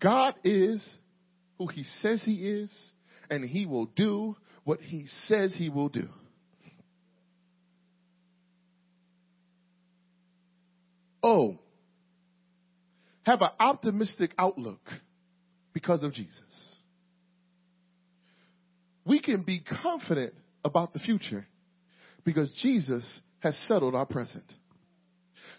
[0.00, 0.88] God is
[1.58, 2.70] who he says he is
[3.28, 6.08] and he will do what he says he will do.
[11.20, 11.58] Oh,
[13.24, 14.88] have an optimistic outlook
[15.72, 16.76] because of Jesus.
[19.04, 21.44] We can be confident about the future
[22.24, 23.04] because Jesus
[23.40, 24.44] has settled our present.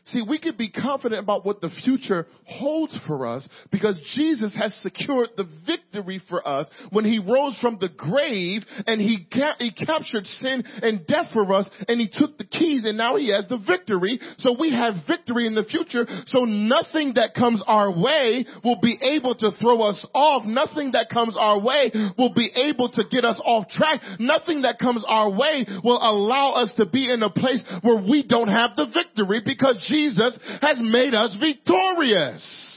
[0.06, 4.74] See, we can be confident about what the future holds for us because Jesus has
[4.82, 9.72] secured the victory for us when he rose from the grave and he, ca- he
[9.72, 13.48] captured sin and death for us and he took the keys and now he has
[13.50, 14.20] the victory.
[14.40, 16.06] So we have victory in the future.
[16.28, 20.44] So nothing that comes our way will be able to throw us off.
[20.46, 24.02] Nothing that comes our way will be able to get us off track.
[24.20, 28.26] Nothing that comes our way will allow us to be in a place where we
[28.28, 32.69] don't have the victory because Jesus has made us victorious.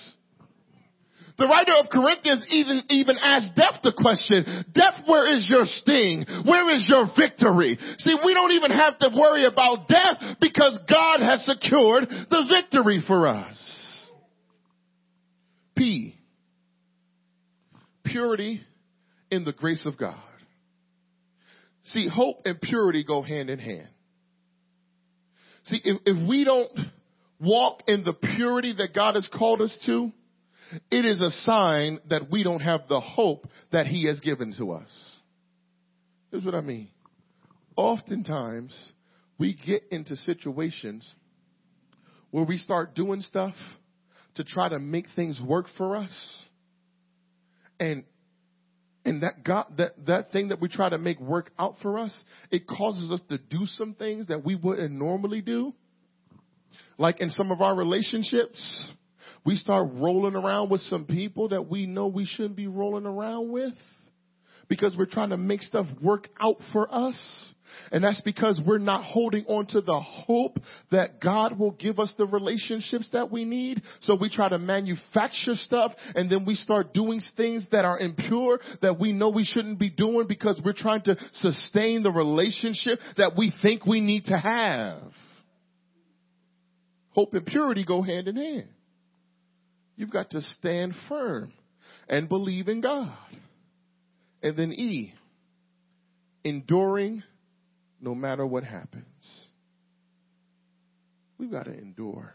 [1.39, 6.25] The writer of Corinthians even, even asked death the question, death, where is your sting?
[6.45, 7.79] Where is your victory?
[7.99, 13.03] See, we don't even have to worry about death because God has secured the victory
[13.07, 13.57] for us.
[15.77, 16.15] P.
[18.05, 18.61] Purity
[19.31, 20.23] in the grace of God.
[21.85, 23.89] See, hope and purity go hand in hand.
[25.65, 26.71] See, if, if we don't
[27.43, 30.13] walk in the purity that God has called us to,
[30.91, 34.73] it is a sign that we don't have the hope that He has given to
[34.73, 34.89] us.
[36.31, 36.89] Here's what I mean.
[37.77, 38.75] Oftentimes,
[39.39, 41.11] we get into situations
[42.31, 43.55] where we start doing stuff
[44.37, 46.47] to try to make things work for us.
[47.79, 48.05] And
[49.05, 52.17] and that God, that, that thing that we try to make work out for us,
[52.53, 55.75] it causes us to do some things that we wouldn't normally do.
[56.99, 58.87] Like in some of our relationships,
[59.45, 63.51] we start rolling around with some people that we know we shouldn't be rolling around
[63.51, 63.75] with
[64.69, 67.17] because we're trying to make stuff work out for us.
[67.91, 70.59] And that's because we're not holding on to the hope
[70.91, 73.83] that God will give us the relationships that we need.
[74.01, 78.61] So we try to manufacture stuff and then we start doing things that are impure
[78.83, 83.33] that we know we shouldn't be doing because we're trying to sustain the relationship that
[83.37, 85.03] we think we need to have.
[87.13, 88.69] Hope and purity go hand in hand.
[89.97, 91.53] You've got to stand firm
[92.09, 93.17] and believe in God.
[94.43, 95.15] And then E,
[96.45, 97.23] enduring
[98.01, 99.05] no matter what happens.
[101.39, 102.35] We've got to endure.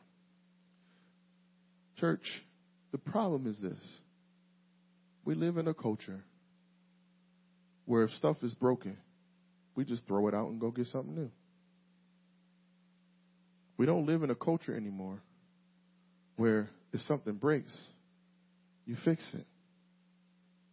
[1.97, 2.43] Church,
[2.91, 3.81] the problem is this.
[5.25, 6.23] We live in a culture
[7.85, 8.97] where if stuff is broken,
[9.75, 11.31] we just throw it out and go get something new.
[13.77, 15.19] We don't live in a culture anymore
[16.35, 17.71] where if something breaks,
[18.85, 19.45] you fix it.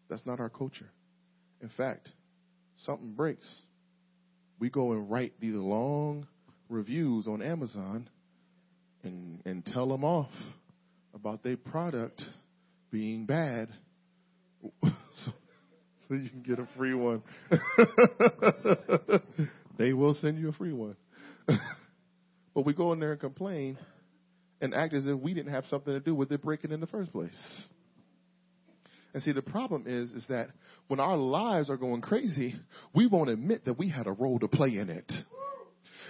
[0.08, 0.88] That's not our culture.
[1.60, 2.08] In fact,
[2.78, 3.48] something breaks,
[4.58, 6.26] we go and write these long
[6.68, 8.08] reviews on Amazon
[9.02, 10.30] and, and tell them off
[11.14, 12.22] about their product
[12.90, 13.68] being bad
[14.82, 15.32] so,
[16.08, 17.22] so you can get a free one.
[19.78, 20.96] they will send you a free one.
[22.54, 23.78] but we go in there and complain
[24.60, 26.86] and act as if we didn't have something to do with it breaking in the
[26.86, 27.62] first place.
[29.12, 30.48] And see, the problem is, is that
[30.88, 32.56] when our lives are going crazy,
[32.94, 35.10] we won't admit that we had a role to play in it.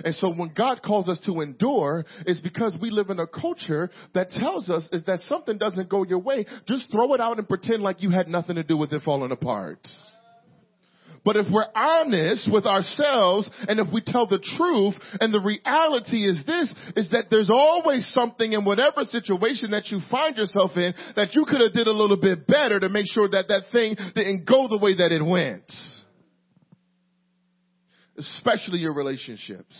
[0.02, 3.90] And so when God calls us to endure, it's because we live in a culture
[4.14, 7.48] that tells us is that something doesn't go your way, just throw it out and
[7.48, 9.87] pretend like you had nothing to do with it falling apart.
[11.25, 16.29] But if we're honest with ourselves and if we tell the truth and the reality
[16.29, 20.93] is this, is that there's always something in whatever situation that you find yourself in
[21.17, 23.97] that you could have did a little bit better to make sure that that thing
[24.15, 25.65] didn't go the way that it went.
[28.19, 29.75] Especially your relationships.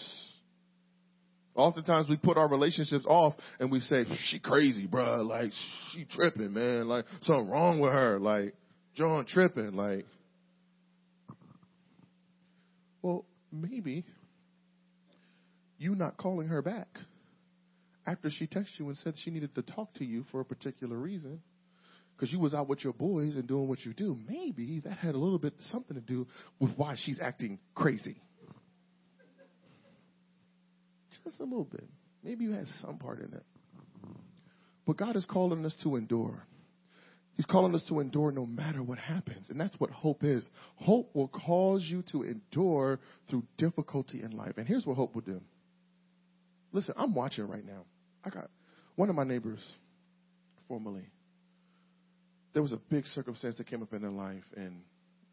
[1.55, 5.25] Oftentimes we put our relationships off and we say, she crazy, bruh.
[5.25, 5.53] Like,
[5.93, 6.89] she tripping, man.
[6.89, 8.19] Like, something wrong with her.
[8.19, 8.55] Like,
[8.97, 9.75] John tripping.
[9.75, 10.05] Like,
[13.03, 14.05] well, maybe
[15.79, 16.88] you not calling her back
[18.07, 20.97] after she texted you and said she needed to talk to you for a particular
[20.97, 21.40] reason
[22.17, 24.17] because you was out with your boys and doing what you do.
[24.29, 26.27] Maybe that had a little bit something to do
[26.61, 28.17] with why she's acting crazy.
[31.25, 31.88] Just a little bit.
[32.23, 33.45] Maybe you had some part in it.
[34.87, 36.47] But God is calling us to endure.
[37.37, 39.51] He's calling us to endure no matter what happens.
[39.51, 40.47] And that's what hope is.
[40.77, 44.53] Hope will cause you to endure through difficulty in life.
[44.57, 45.40] And here's what hope will do.
[46.73, 47.85] Listen, I'm watching right now.
[48.25, 48.51] I got
[48.94, 49.61] one of my neighbors,
[50.68, 51.11] formerly,
[52.55, 54.81] there was a big circumstance that came up in their life, and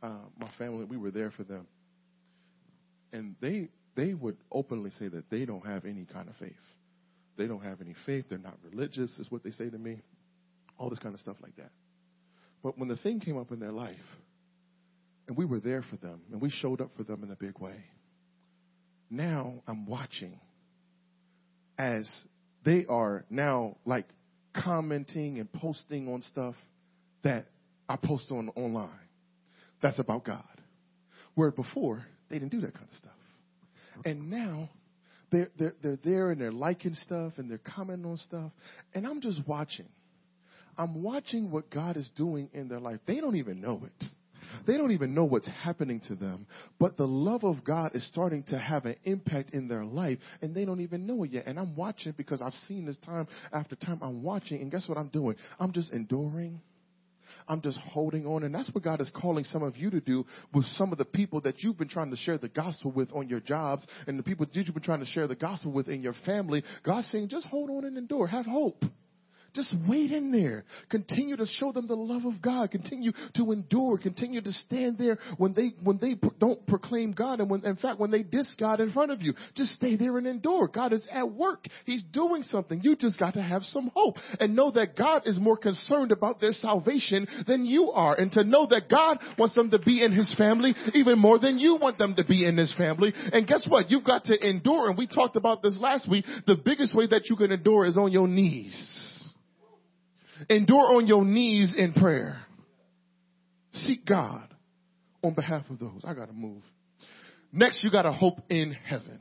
[0.02, 1.68] uh, my family, we were there for them.
[3.14, 6.54] And they they would openly say that they don't have any kind of faith.
[7.38, 8.26] They don't have any faith.
[8.30, 10.02] They're not religious, is what they say to me.
[10.78, 11.72] All this kind of stuff like that.
[12.64, 13.96] But when the thing came up in their life,
[15.28, 17.60] and we were there for them, and we showed up for them in a big
[17.60, 17.84] way,
[19.10, 20.40] now I'm watching
[21.78, 22.10] as
[22.64, 24.06] they are now like
[24.64, 26.56] commenting and posting on stuff
[27.24, 27.48] that
[27.90, 28.90] I post on online
[29.82, 30.44] that's about God.
[31.36, 33.12] Where before, they didn't do that kind of stuff.
[34.06, 34.70] And now,
[35.32, 38.52] they're, they're, they're there and they're liking stuff and they're commenting on stuff.
[38.94, 39.88] And I'm just watching.
[40.82, 43.00] I'm watching what God is doing in their life.
[43.06, 44.08] They don't even know it.
[44.66, 46.48] They don't even know what's happening to them,
[46.80, 50.56] but the love of God is starting to have an impact in their life, and
[50.56, 51.46] they don't even know it yet.
[51.46, 54.00] And I'm watching because I've seen this time after time.
[54.02, 55.36] I'm watching, and guess what I'm doing?
[55.60, 56.60] I'm just enduring.
[57.48, 58.44] I'm just holding on.
[58.44, 61.06] And that's what God is calling some of you to do with some of the
[61.06, 64.24] people that you've been trying to share the gospel with on your jobs and the
[64.24, 66.64] people that you've been trying to share the gospel with in your family.
[66.84, 68.26] God's saying, just hold on and endure.
[68.26, 68.84] Have hope.
[69.54, 70.64] Just wait in there.
[70.90, 72.72] Continue to show them the love of God.
[72.72, 73.98] Continue to endure.
[73.98, 78.00] Continue to stand there when they when they don't proclaim God and when in fact
[78.00, 79.34] when they diss God in front of you.
[79.56, 80.70] Just stay there and endure.
[80.70, 81.66] God is at work.
[81.86, 82.80] He's doing something.
[82.82, 86.40] You just got to have some hope and know that God is more concerned about
[86.40, 90.14] their salvation than you are and to know that God wants them to be in
[90.14, 93.14] his family even more than you want them to be in his family.
[93.34, 93.92] And guess what?
[93.92, 96.24] You've got to endure and we talked about this last week.
[96.48, 99.10] The biggest way that you can endure is on your knees.
[100.50, 102.42] Endure on your knees in prayer.
[103.74, 104.54] Seek God
[105.24, 106.02] on behalf of those.
[106.04, 106.62] I got to move.
[107.54, 109.20] Next, you got to hope in heaven.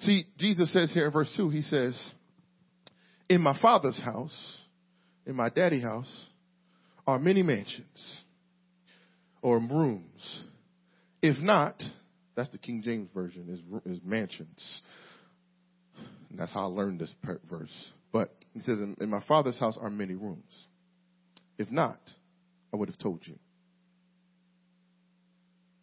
[0.00, 2.12] See, Jesus says here in verse 2, he says,
[3.28, 4.36] In my father's house,
[5.26, 6.10] in my daddy house,
[7.06, 8.16] are many mansions
[9.42, 10.40] or rooms.
[11.22, 11.82] If not,
[12.34, 14.82] that's the King James Version, is, is mansions.
[16.30, 17.14] And that's how I learned this
[17.48, 17.90] verse.
[18.16, 20.68] But he says, in, my father's house are many rooms.
[21.58, 22.00] If not,
[22.72, 23.38] I would have told you.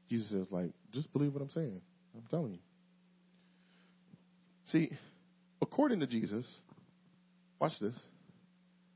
[0.10, 1.80] Jesus says, like, just believe what I'm saying.
[2.16, 2.60] I'm telling you.
[4.66, 4.98] See,
[5.62, 6.52] according to Jesus,
[7.60, 8.00] watch this.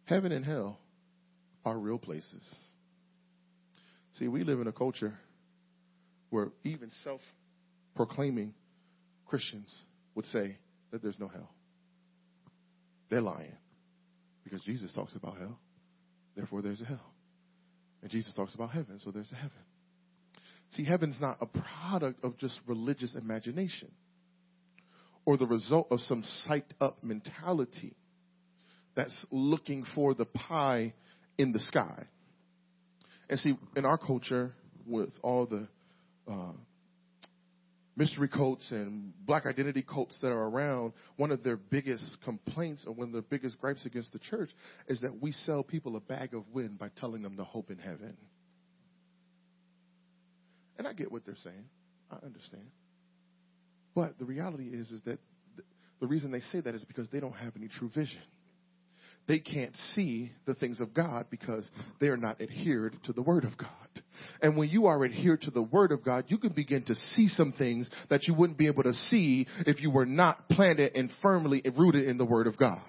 [0.06, 0.80] Heaven and hell
[1.63, 2.43] are real places.
[4.13, 5.13] See, we live in a culture
[6.32, 7.21] where even self
[7.95, 8.56] proclaiming
[9.28, 9.69] Christians
[10.15, 10.58] would say
[10.89, 11.52] that there's no hell.
[13.10, 13.56] They're lying.
[14.43, 15.60] Because Jesus talks about hell.
[16.36, 17.13] Therefore, there's a hell.
[18.02, 19.58] And Jesus talks about heaven, so there's a heaven.
[20.72, 23.89] See, heaven's not a product of just religious imagination
[25.26, 27.96] or the result of some psyched up mentality
[28.96, 30.93] that's looking for the pie
[31.38, 32.06] in the sky.
[33.30, 34.54] And see, in our culture,
[34.86, 35.67] with all the
[36.32, 36.54] uh,
[37.97, 42.93] mystery cults and black identity cults that are around, one of their biggest complaints or
[42.93, 44.51] one of their biggest gripes against the church
[44.88, 47.79] is that we sell people a bag of wind by telling them to hope in
[47.79, 48.15] heaven.
[50.77, 51.65] And I get what they're saying.
[52.12, 52.67] I understand.
[53.95, 55.17] But the reality is is that
[55.99, 58.21] the reason they say that is because they don't have any true vision.
[59.27, 61.69] They can't see the things of God because
[62.00, 63.69] they are not adhered to the Word of God.
[64.41, 67.27] And when you are adhered to the Word of God, you can begin to see
[67.27, 71.12] some things that you wouldn't be able to see if you were not planted and
[71.21, 72.81] firmly rooted in the Word of God.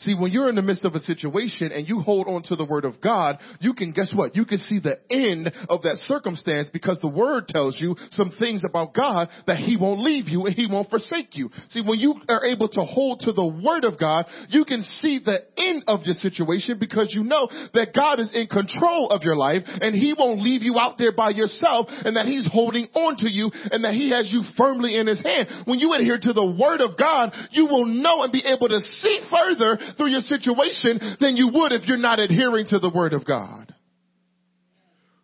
[0.00, 2.64] See, when you're in the midst of a situation and you hold on to the
[2.64, 4.34] Word of God, you can, guess what?
[4.36, 8.64] You can see the end of that circumstance because the Word tells you some things
[8.64, 11.50] about God that He won't leave you and He won't forsake you.
[11.70, 15.20] See, when you are able to hold to the Word of God, you can see
[15.24, 19.36] the end of your situation because you know that God is in control of your
[19.36, 22.88] life and He won't leave you you out there by yourself and that he's holding
[22.94, 25.48] on to you and that he has you firmly in his hand.
[25.64, 28.80] When you adhere to the word of God, you will know and be able to
[28.80, 33.12] see further through your situation than you would if you're not adhering to the word
[33.12, 33.72] of God.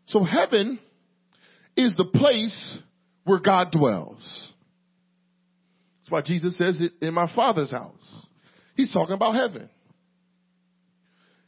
[0.07, 0.79] So heaven
[1.77, 2.79] is the place
[3.25, 4.53] where God dwells.
[6.01, 8.27] That's why Jesus says it in my father's house.
[8.75, 9.69] He's talking about heaven.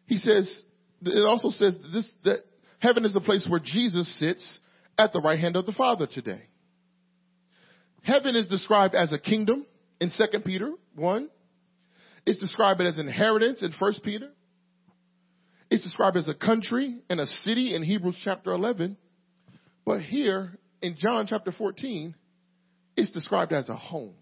[0.07, 0.63] He says,
[1.03, 2.39] it also says this, that
[2.85, 4.61] heaven is the place where Jesus sits
[4.99, 6.43] at the right hand of the Father today.
[8.03, 9.65] Heaven is described as a kingdom
[10.03, 11.29] in 2 Peter 1.
[12.27, 14.29] It's described as inheritance in 1 Peter.
[15.71, 18.99] It's described as a country and a city in Hebrews chapter 11.
[19.87, 22.15] But here in John chapter 14,
[22.99, 24.15] it's described as a home.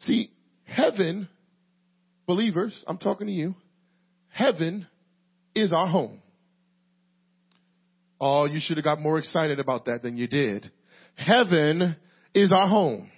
[0.00, 0.30] See,
[0.64, 1.26] heaven,
[2.26, 3.54] believers, I'm talking to you,
[4.28, 4.86] heaven
[5.54, 6.20] is our home.
[8.20, 10.70] Oh, you should have got more excited about that than you did.
[11.14, 11.96] Heaven
[12.34, 13.10] is our home.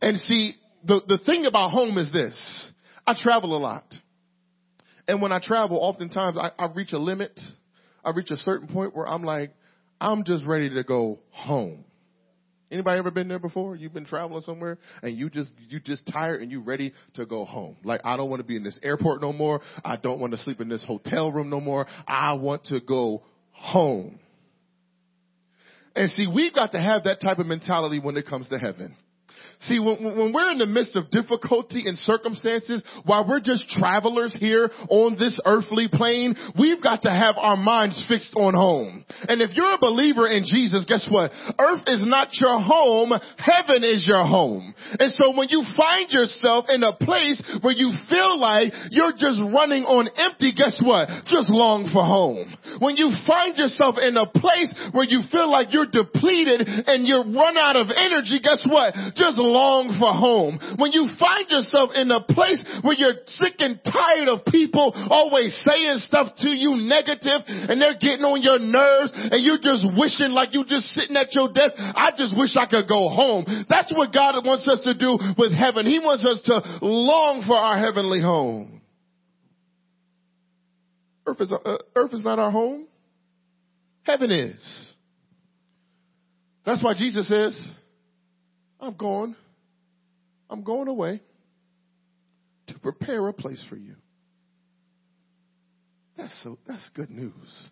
[0.00, 0.54] And see,
[0.84, 2.70] the, the thing about home is this.
[3.06, 3.84] I travel a lot.
[5.08, 7.38] And when I travel, oftentimes I, I reach a limit.
[8.04, 9.52] I reach a certain point where I'm like,
[10.00, 11.84] I'm just ready to go home.
[12.70, 13.74] Anybody ever been there before?
[13.74, 17.44] You've been traveling somewhere and you just you just tired and you ready to go
[17.44, 17.76] home.
[17.82, 19.60] Like I don't want to be in this airport no more.
[19.84, 21.88] I don't want to sleep in this hotel room no more.
[22.06, 23.24] I want to go
[23.60, 24.18] home.
[25.94, 28.96] And see, we've got to have that type of mentality when it comes to heaven.
[29.62, 34.34] See, when, when we're in the midst of difficulty and circumstances, while we're just travelers
[34.38, 39.04] here on this earthly plane, we've got to have our minds fixed on home.
[39.28, 41.30] And if you're a believer in Jesus, guess what?
[41.58, 44.74] Earth is not your home, heaven is your home.
[44.98, 49.40] And so when you find yourself in a place where you feel like you're just
[49.52, 51.08] running on empty, guess what?
[51.26, 52.48] Just long for home.
[52.80, 57.24] When you find yourself in a place where you feel like you're depleted and you're
[57.24, 58.94] run out of energy, guess what?
[59.16, 60.58] Just long for home.
[60.78, 65.52] When you find yourself in a place where you're sick and tired of people always
[65.66, 70.30] saying stuff to you negative and they're getting on your nerves and you're just wishing
[70.30, 73.44] like you just sitting at your desk, I just wish I could go home.
[73.68, 75.86] That's what God wants us to do with heaven.
[75.86, 78.80] He wants us to long for our heavenly home.
[81.26, 82.86] Earth is, uh, earth is not our home.
[84.02, 84.90] Heaven is.
[86.64, 87.58] That's why Jesus says,
[88.80, 89.36] I'm going,
[90.48, 91.20] I'm going away
[92.68, 93.94] to prepare a place for you.
[96.16, 97.68] That's so, that's good news.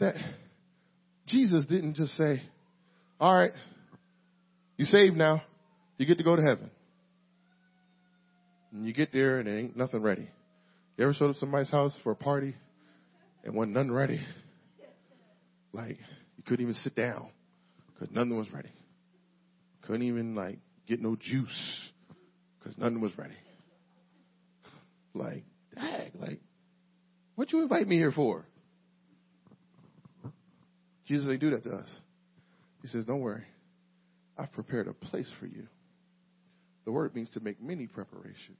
[0.00, 0.14] That
[1.26, 2.42] Jesus didn't just say,
[3.20, 3.52] all right,
[4.76, 5.42] you saved now,
[5.98, 6.70] you get to go to heaven.
[8.72, 10.28] And you get there and there ain't nothing ready.
[10.96, 12.54] You ever showed up somebody's house for a party
[13.44, 14.20] and wasn't nothing ready?
[15.72, 15.98] Like,
[16.36, 17.28] you couldn't even sit down
[17.92, 18.70] because nothing was ready.
[19.82, 21.90] Couldn't even like get no juice
[22.58, 23.34] because nothing was ready.
[25.14, 26.40] Like, dang, like,
[27.34, 28.46] what you invite me here for?
[31.06, 31.88] Jesus ain't do that to us.
[32.80, 33.44] He says, don't worry.
[34.38, 35.66] I've prepared a place for you.
[36.84, 38.56] The word means to make many preparations.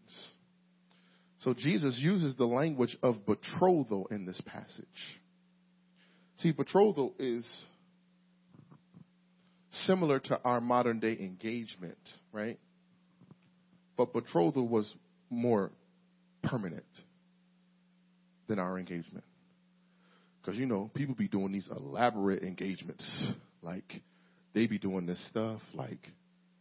[1.41, 4.87] So Jesus uses the language of betrothal in this passage.
[6.39, 7.45] See, betrothal is
[9.73, 11.99] similar to our modern day engagement,
[12.33, 12.59] right?
[13.97, 14.95] But betrothal was
[15.31, 15.71] more
[16.43, 16.85] permanent
[18.49, 19.25] than our engagement.
[20.41, 23.27] Because, you know, people be doing these elaborate engagements.
[23.63, 24.03] Like,
[24.55, 26.01] they be doing this stuff, like,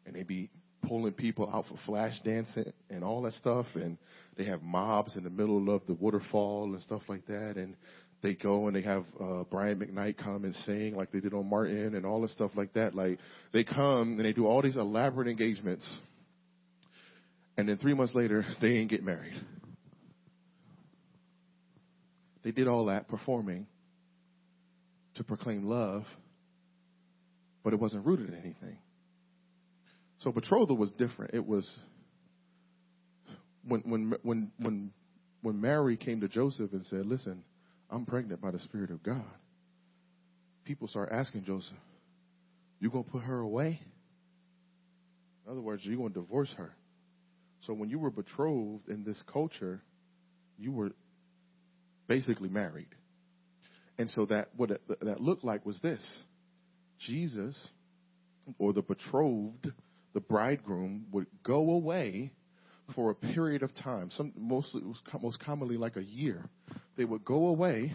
[0.05, 0.49] and they be
[0.88, 3.66] pulling people out for flash dancing and all that stuff.
[3.74, 3.97] And
[4.38, 7.53] they have mobs in the middle of the waterfall and stuff like that.
[7.57, 7.76] And
[8.22, 11.49] they go and they have uh, Brian McKnight come and sing like they did on
[11.49, 12.93] Martin and all this stuff like that.
[12.93, 13.17] Like
[13.51, 15.88] they come and they do all these elaborate engagements,
[17.57, 19.34] and then three months later they ain't get married.
[22.43, 23.67] They did all that performing
[25.15, 26.03] to proclaim love,
[27.63, 28.78] but it wasn't rooted in anything.
[30.19, 31.34] So betrothal was different.
[31.34, 31.67] It was
[33.67, 34.91] when when when when
[35.41, 37.43] when Mary came to Joseph and said, "Listen,
[37.91, 39.25] I'm pregnant by the Spirit of God.
[40.63, 41.73] People start asking Joseph,
[42.79, 43.81] You going to put her away?
[45.45, 46.73] In other words, you're going to divorce her.
[47.61, 49.81] So when you were betrothed in this culture,
[50.57, 50.91] you were
[52.07, 52.87] basically married.
[53.97, 56.01] And so that what that looked like was this.
[57.05, 57.67] Jesus
[58.57, 59.71] or the betrothed,
[60.13, 62.31] the bridegroom would go away
[62.95, 64.09] for a period of time.
[64.11, 64.81] Some mostly
[65.21, 66.43] most commonly like a year.
[66.97, 67.93] They would go away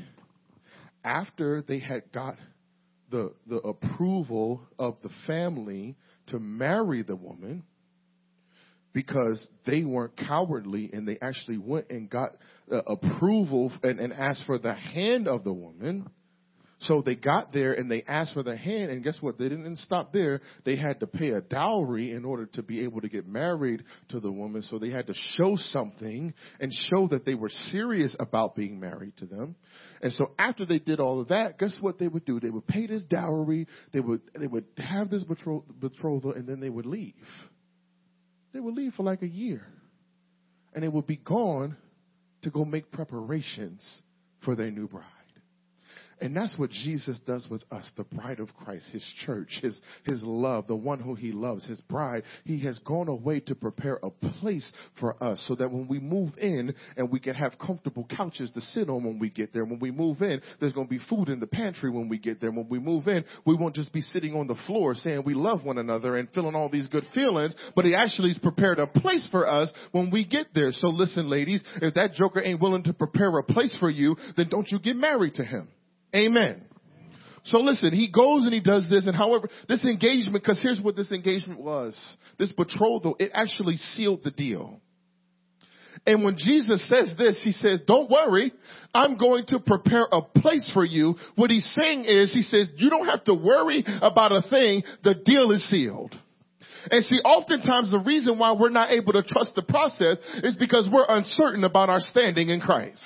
[1.05, 2.37] after they had got
[3.11, 5.97] the, the approval of the family
[6.29, 7.63] to marry the woman,
[8.93, 12.31] because they weren't cowardly and they actually went and got
[12.73, 16.09] uh, approval and, and asked for the hand of the woman,
[16.81, 19.39] so they got there and they asked for the hand, and guess what?
[19.39, 20.43] They didn't stop there.
[20.65, 24.21] They had to pay a dowry in order to be able to get married to
[24.21, 24.63] the woman.
[24.63, 29.17] So they had to show something and show that they were serious about being married
[29.19, 29.57] to them.
[30.03, 32.41] And so after they did all of that, guess what they would do?
[32.41, 33.67] They would pay this dowry.
[33.93, 37.15] They would they would have this betrothal, and then they would leave.
[38.53, 39.67] They would leave for like a year,
[40.75, 41.77] and they would be gone
[42.43, 43.83] to go make preparations
[44.45, 45.05] for their new bride.
[46.21, 50.23] And that's what Jesus does with us, the bride of Christ, his church, his, his
[50.23, 52.23] love, the one who he loves, his bride.
[52.45, 56.33] He has gone away to prepare a place for us so that when we move
[56.39, 59.65] in and we can have comfortable couches to sit on when we get there.
[59.65, 62.41] When we move in, there's going to be food in the pantry when we get
[62.41, 62.51] there.
[62.51, 65.65] When we move in, we won't just be sitting on the floor saying we love
[65.65, 69.29] one another and feeling all these good feelings, but he actually has prepared a place
[69.31, 70.73] for us when we get there.
[70.73, 74.49] So listen, ladies, if that joker ain't willing to prepare a place for you, then
[74.49, 75.69] don't you get married to him.
[76.15, 76.63] Amen.
[77.45, 80.97] So listen, he goes and he does this, and however, this engagement, because here's what
[80.97, 81.97] this engagement was.
[82.39, 84.81] This betrothal, it actually sealed the deal.
[86.05, 88.53] And when Jesus says this, he says, don't worry,
[88.95, 91.17] I'm going to prepare a place for you.
[91.37, 95.15] What he's saying is, he says, you don't have to worry about a thing, the
[95.15, 96.15] deal is sealed.
[96.91, 100.89] And see, oftentimes the reason why we're not able to trust the process is because
[100.91, 103.01] we're uncertain about our standing in Christ.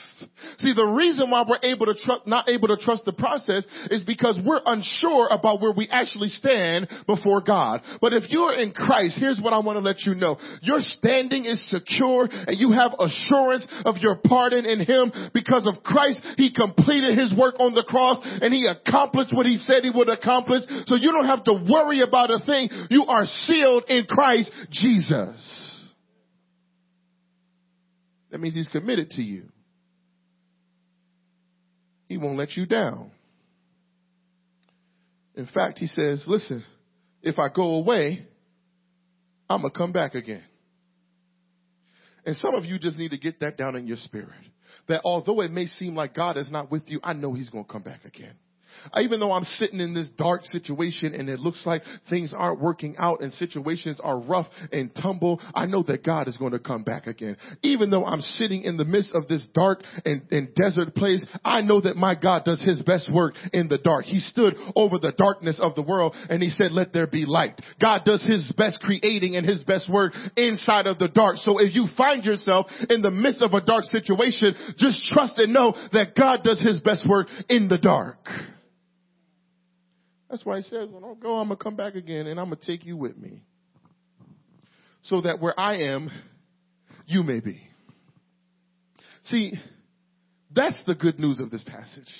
[0.58, 4.02] See, the reason why we're able to trust, not able to trust the process is
[4.04, 7.80] because we're unsure about where we actually stand before God.
[8.00, 10.36] But if you're in Christ, here's what I want to let you know.
[10.62, 15.82] Your standing is secure and you have assurance of your pardon in Him because of
[15.82, 16.20] Christ.
[16.36, 20.08] He completed His work on the cross and He accomplished what He said He would
[20.08, 20.62] accomplish.
[20.86, 22.68] So you don't have to worry about a thing.
[22.90, 25.88] You are sealed in Christ Jesus.
[28.30, 29.44] That means he's committed to you.
[32.08, 33.10] He won't let you down.
[35.34, 36.64] In fact, he says, listen,
[37.22, 38.26] if I go away,
[39.48, 40.44] I'm going to come back again.
[42.24, 44.28] And some of you just need to get that down in your spirit.
[44.88, 47.64] That although it may seem like God is not with you, I know he's going
[47.64, 48.34] to come back again.
[48.98, 52.96] Even though I'm sitting in this dark situation and it looks like things aren't working
[52.98, 56.82] out and situations are rough and tumble, I know that God is going to come
[56.82, 57.36] back again.
[57.62, 61.60] Even though I'm sitting in the midst of this dark and, and desert place, I
[61.60, 64.04] know that my God does his best work in the dark.
[64.04, 67.60] He stood over the darkness of the world and he said, let there be light.
[67.80, 71.36] God does his best creating and his best work inside of the dark.
[71.36, 75.52] So if you find yourself in the midst of a dark situation, just trust and
[75.52, 78.18] know that God does his best work in the dark.
[80.30, 82.46] That's why he says, when I go, I'm going to come back again and I'm
[82.46, 83.42] going to take you with me.
[85.02, 86.10] So that where I am,
[87.06, 87.60] you may be.
[89.24, 89.54] See,
[90.54, 92.12] that's the good news of this passage,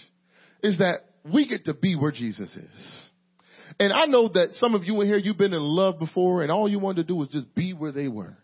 [0.62, 0.96] is that
[1.32, 3.06] we get to be where Jesus is.
[3.78, 6.50] And I know that some of you in here, you've been in love before and
[6.50, 8.36] all you wanted to do was just be where they were.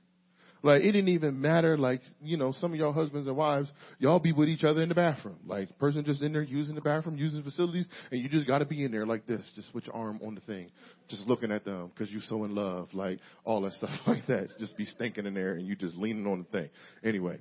[0.62, 1.76] Like it didn't even matter.
[1.76, 4.88] Like you know, some of y'all husbands and wives, y'all be with each other in
[4.88, 5.38] the bathroom.
[5.46, 8.64] Like person just in there using the bathroom, using facilities, and you just got to
[8.64, 10.70] be in there like this, just with your arm on the thing,
[11.09, 14.48] just looking at them because you're so in love, like all that stuff like that.
[14.59, 16.70] Just be stinking in there, and you just leaning on the thing.
[17.04, 17.38] Anyway,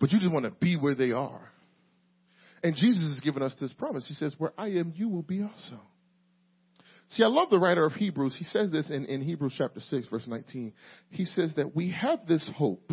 [0.00, 1.50] but you just want to be where they are.
[2.64, 4.06] And Jesus has given us this promise.
[4.06, 5.80] He says, "Where I am, you will be also."
[7.12, 8.34] See, I love the writer of Hebrews.
[8.38, 10.72] He says this in, in Hebrews chapter 6, verse 19.
[11.10, 12.90] He says that we have this hope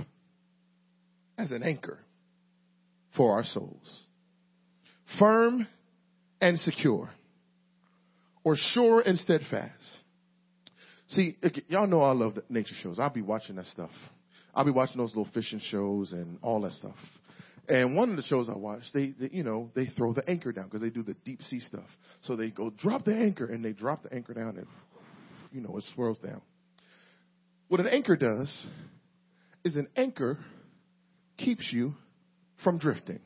[1.37, 1.99] as an anchor
[3.15, 4.03] for our souls.
[5.17, 5.65] Firm
[6.41, 7.09] and secure,
[8.43, 9.73] or sure and steadfast.
[11.09, 11.37] See,
[11.69, 12.99] y'all know I love nature shows.
[12.99, 13.89] I'll be watching that stuff.
[14.53, 16.95] I'll be watching those little fishing shows and all that stuff.
[17.69, 20.51] And one of the shows I watched, they, they you know, they throw the anchor
[20.51, 21.85] down because they do the deep sea stuff.
[22.21, 24.65] So they go drop the anchor and they drop the anchor down and,
[25.51, 26.41] you know, it swirls down.
[27.67, 28.51] What an anchor does
[29.63, 30.39] is an anchor
[31.37, 31.93] keeps you
[32.63, 33.19] from drifting.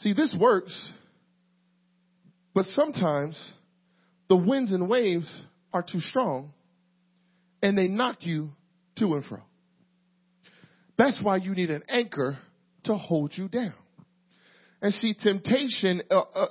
[0.00, 0.92] See, this works,
[2.54, 3.36] but sometimes
[4.28, 5.28] the winds and waves
[5.72, 6.52] are too strong
[7.62, 8.50] and they knock you
[8.98, 9.40] to and fro.
[10.98, 12.38] That's why you need an anchor
[12.84, 13.74] to hold you down.
[14.80, 16.46] And see, temptation uh, uh,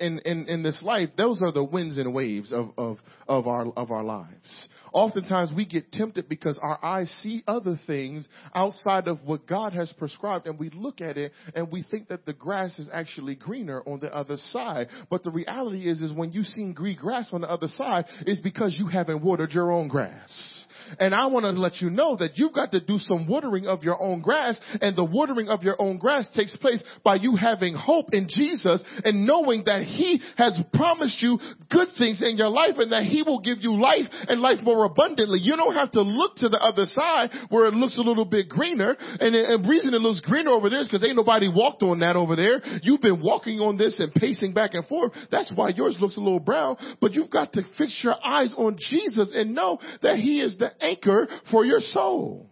[0.00, 2.96] in, in, in this life, those are the winds and waves of, of,
[3.28, 4.68] of, our, of our lives.
[4.94, 9.92] Oftentimes we get tempted because our eyes see other things outside of what God has
[9.98, 13.82] prescribed and we look at it and we think that the grass is actually greener
[13.86, 14.88] on the other side.
[15.10, 18.40] But the reality is, is when you see green grass on the other side, it's
[18.40, 20.64] because you haven't watered your own grass.
[20.98, 23.82] And I want to let you know that you've got to do some watering of
[23.82, 27.74] your own grass and the watering of your own grass takes place by you having
[27.74, 31.38] hope in Jesus and knowing that He has promised you
[31.70, 34.84] good things in your life and that He will give you life and life more
[34.84, 35.40] abundantly.
[35.40, 38.48] You don't have to look to the other side where it looks a little bit
[38.48, 42.00] greener and the reason it looks greener over there is because ain't nobody walked on
[42.00, 42.60] that over there.
[42.82, 45.12] You've been walking on this and pacing back and forth.
[45.30, 48.76] That's why yours looks a little brown, but you've got to fix your eyes on
[48.78, 52.48] Jesus and know that He is the anchor for your soul.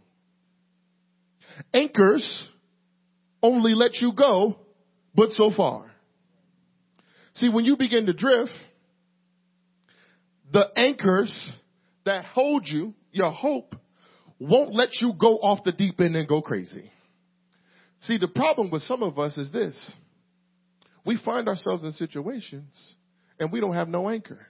[1.72, 2.48] Anchors
[3.42, 4.56] only let you go,
[5.14, 5.90] but so far.
[7.34, 8.52] See, when you begin to drift,
[10.52, 11.50] the anchors
[12.04, 13.74] that hold you, your hope,
[14.38, 16.90] won't let you go off the deep end and go crazy.
[18.02, 19.92] See, the problem with some of us is this.
[21.04, 22.94] We find ourselves in situations
[23.38, 24.46] and we don't have no anchor.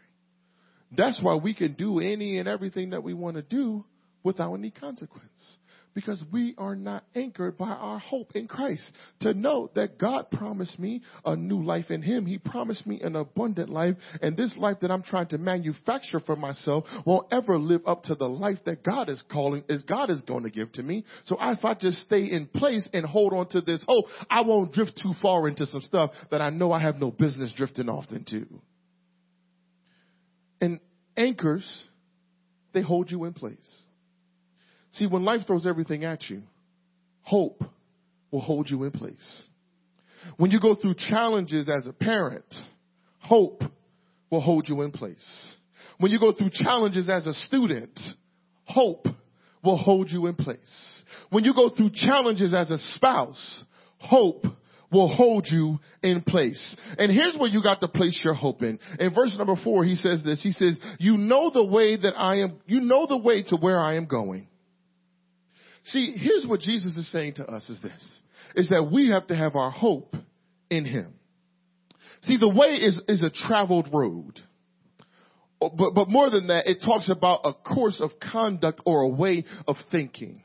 [0.93, 3.85] That's why we can do any and everything that we want to do
[4.23, 5.57] without any consequence.
[5.95, 8.83] Because we are not anchored by our hope in Christ.
[9.21, 12.27] To know that God promised me a new life in Him.
[12.27, 13.97] He promised me an abundant life.
[14.21, 18.15] And this life that I'm trying to manufacture for myself won't ever live up to
[18.15, 21.07] the life that God is calling, is God is going to give to me.
[21.25, 24.75] So if I just stay in place and hold on to this hope, I won't
[24.75, 28.05] drift too far into some stuff that I know I have no business drifting off
[28.11, 28.47] into.
[30.61, 30.81] And
[31.17, 31.85] anchors,
[32.73, 33.83] they hold you in place.
[34.93, 36.43] See, when life throws everything at you,
[37.23, 37.63] hope
[38.31, 39.45] will hold you in place.
[40.37, 42.47] When you go through challenges as a parent,
[43.19, 43.63] hope
[44.31, 45.47] will hold you in place.
[45.99, 47.99] When you go through challenges as a student,
[48.65, 49.07] hope
[49.63, 51.03] will hold you in place.
[51.31, 53.65] When you go through challenges as a spouse,
[53.99, 54.45] hope
[54.91, 56.77] will hold you in place.
[56.99, 58.79] And here's where you got to place your hope in.
[58.99, 60.43] In verse number four, he says this.
[60.43, 63.81] He says, you know the way that I am, you know the way to where
[63.81, 64.49] I am going.
[65.85, 68.21] See, here's what Jesus is saying to us is this,
[68.55, 70.17] is that we have to have our hope
[70.71, 71.15] in him.
[72.23, 74.41] See, the way is, is a traveled road.
[75.61, 79.45] But, but more than that, it talks about a course of conduct or a way
[79.67, 80.43] of thinking.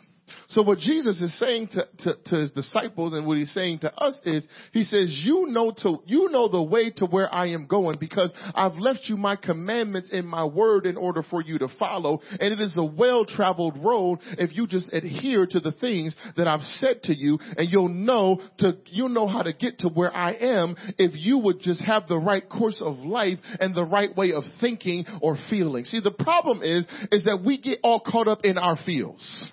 [0.49, 3.93] So what Jesus is saying to, to, to, his disciples and what he's saying to
[3.95, 7.67] us is, he says, you know to, you know the way to where I am
[7.67, 11.67] going because I've left you my commandments and my word in order for you to
[11.79, 12.21] follow.
[12.31, 16.61] And it is a well-traveled road if you just adhere to the things that I've
[16.79, 20.33] said to you and you'll know to, you'll know how to get to where I
[20.33, 24.33] am if you would just have the right course of life and the right way
[24.33, 25.85] of thinking or feeling.
[25.85, 29.51] See, the problem is, is that we get all caught up in our feels.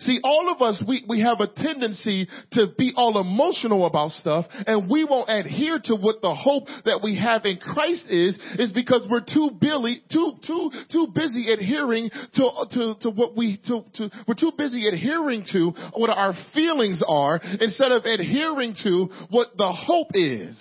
[0.00, 4.46] See, all of us, we, we have a tendency to be all emotional about stuff
[4.66, 8.72] and we won't adhere to what the hope that we have in Christ is, is
[8.72, 13.84] because we're too busy, too, too, too busy adhering to, to, to what we, to,
[13.94, 19.48] to, we're too busy adhering to what our feelings are instead of adhering to what
[19.56, 20.56] the hope is.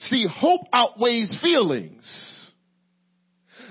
[0.00, 2.33] See, hope outweighs feelings.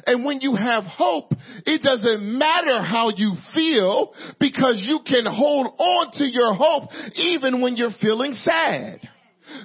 [0.06, 1.32] And when you have hope,
[1.66, 7.62] it doesn't matter how you feel because you can hold on to your hope even
[7.62, 9.00] when you're feeling sad.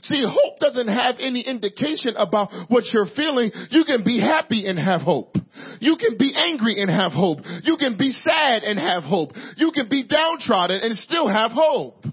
[0.03, 3.51] See, hope doesn't have any indication about what you're feeling.
[3.71, 5.37] You can be happy and have hope.
[5.81, 7.39] You can be angry and have hope.
[7.63, 9.31] You can be sad and have hope.
[9.57, 12.05] You can be downtrodden and still have hope.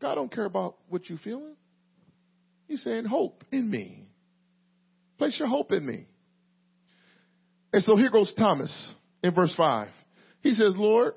[0.00, 1.56] God don't care about what you're feeling.
[2.66, 4.06] He's saying hope in me.
[5.18, 6.06] Place your hope in me.
[7.74, 8.94] And so here goes Thomas
[9.24, 9.88] in verse 5.
[10.42, 11.14] He says, Lord,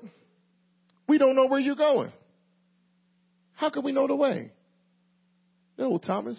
[1.06, 2.10] we don't know where you're going.
[3.52, 4.50] How can we know the way?
[5.78, 6.36] No, Thomas,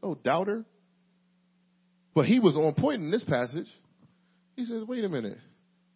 [0.00, 0.64] no doubter.
[2.14, 3.66] But he was on point in this passage.
[4.54, 5.38] He says, wait a minute.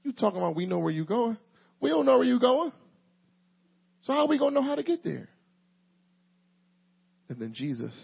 [0.03, 1.39] You talking about we know where you're going?
[1.79, 2.73] We don't know where you're going.
[4.03, 5.29] So how are we going to know how to get there?
[7.29, 7.95] And then Jesus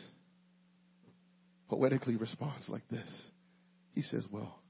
[1.69, 3.09] poetically responds like this.
[3.97, 4.61] He says, well,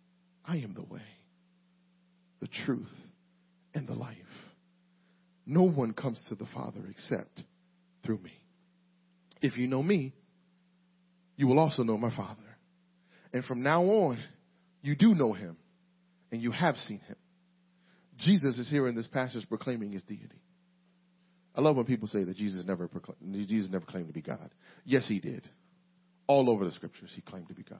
[0.46, 1.02] I am the way,
[2.40, 2.92] the truth,
[3.74, 4.16] and the life.
[5.46, 7.42] No one comes to the Father except
[8.04, 8.32] through me.
[9.42, 10.12] If you know me,
[11.36, 12.40] you will also know my Father.
[13.32, 14.18] And from now on,
[14.82, 15.56] you do know him
[16.30, 17.16] and you have seen him.
[18.18, 20.40] Jesus is here in this passage proclaiming his deity.
[21.54, 24.50] I love when people say that Jesus never proclaimed, Jesus never claimed to be God.
[24.84, 25.48] Yes, he did.
[26.26, 27.78] All over the scriptures, he claimed to be God.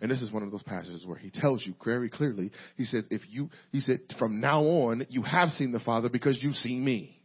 [0.00, 3.04] And this is one of those passages where he tells you very clearly, he says,
[3.10, 6.84] if you, he said, from now on, you have seen the Father because you've seen
[6.84, 7.19] me.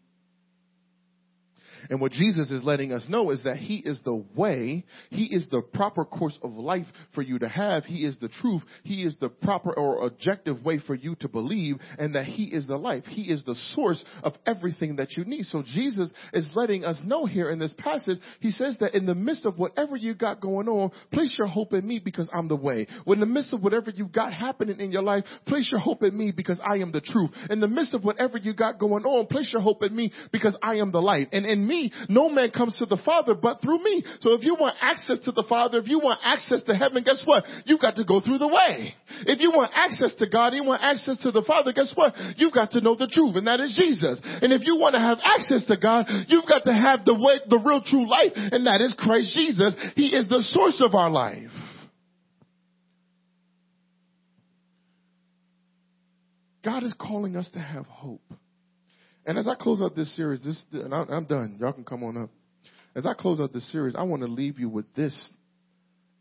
[1.90, 5.46] And what Jesus is letting us know is that He is the way, He is
[5.50, 9.16] the proper course of life for you to have, He is the truth, He is
[9.20, 13.06] the proper or objective way for you to believe, and that He is the life.
[13.06, 15.46] He is the source of everything that you need.
[15.46, 19.16] So Jesus is letting us know here in this passage, He says that in the
[19.16, 22.56] midst of whatever you got going on, place your hope in me because I'm the
[22.56, 22.88] way.
[23.04, 26.04] When in the midst of whatever you got happening in your life, place your hope
[26.04, 27.32] in me because I am the truth.
[27.50, 30.58] In the midst of whatever you got going on, place your hope in me because
[30.62, 31.30] I am the light.
[31.32, 34.04] And in me, me, no man comes to the Father but through me.
[34.22, 37.22] So if you want access to the Father, if you want access to heaven, guess
[37.26, 37.44] what?
[37.66, 38.96] You've got to go through the way.
[39.28, 42.14] If you want access to God, you want access to the Father, guess what?
[42.38, 44.20] You've got to know the truth, and that is Jesus.
[44.24, 47.40] And if you want to have access to God, you've got to have the way,
[47.50, 49.76] the real true life, and that is Christ Jesus.
[49.96, 51.52] He is the source of our life.
[56.64, 58.24] God is calling us to have hope.
[59.26, 61.58] And as I close out this series, this and I'm done.
[61.60, 62.30] Y'all can come on up.
[62.96, 65.32] As I close out this series, I want to leave you with this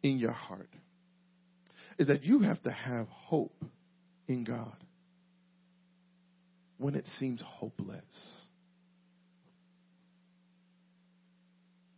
[0.02, 0.70] in your heart:
[1.98, 3.62] is that you have to have hope
[4.26, 4.76] in God
[6.78, 8.02] when it seems hopeless.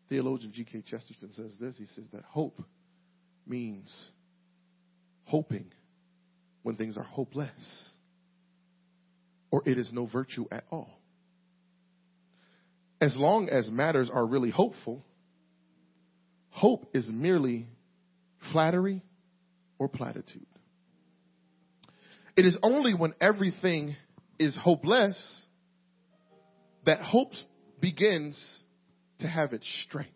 [0.09, 0.83] Theologian G.K.
[0.89, 1.77] Chesterton says this.
[1.79, 2.61] He says that hope
[3.47, 3.93] means
[5.25, 5.73] hoping
[6.63, 7.89] when things are hopeless,
[9.51, 10.96] or it is no virtue at all
[13.01, 15.05] as long as matters are really hopeful,
[16.51, 17.67] hope is merely
[18.53, 19.03] flattery
[19.79, 20.47] or platitude.
[22.37, 23.97] It is only when everything
[24.39, 25.19] is hopeless
[26.85, 27.33] that hope
[27.81, 28.39] begins
[29.21, 30.11] to have its strength.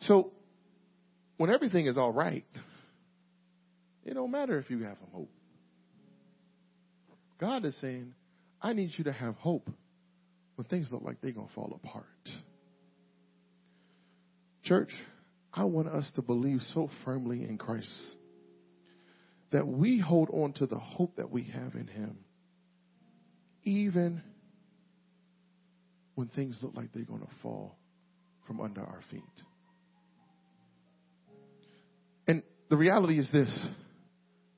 [0.00, 0.32] So,
[1.36, 2.44] when everything is all right,
[4.04, 5.30] it don't matter if you have hope.
[7.38, 8.14] God is saying,
[8.60, 9.68] I need you to have hope
[10.60, 12.04] when things look like they're going to fall apart.
[14.62, 14.90] Church,
[15.54, 17.88] I want us to believe so firmly in Christ
[19.52, 22.18] that we hold on to the hope that we have in Him,
[23.64, 24.20] even
[26.14, 27.78] when things look like they're going to fall
[28.46, 29.22] from under our feet.
[32.26, 33.58] And the reality is this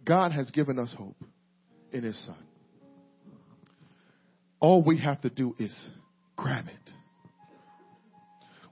[0.04, 1.22] God has given us hope
[1.92, 2.34] in His Son.
[4.62, 5.76] All we have to do is
[6.36, 6.92] grab it.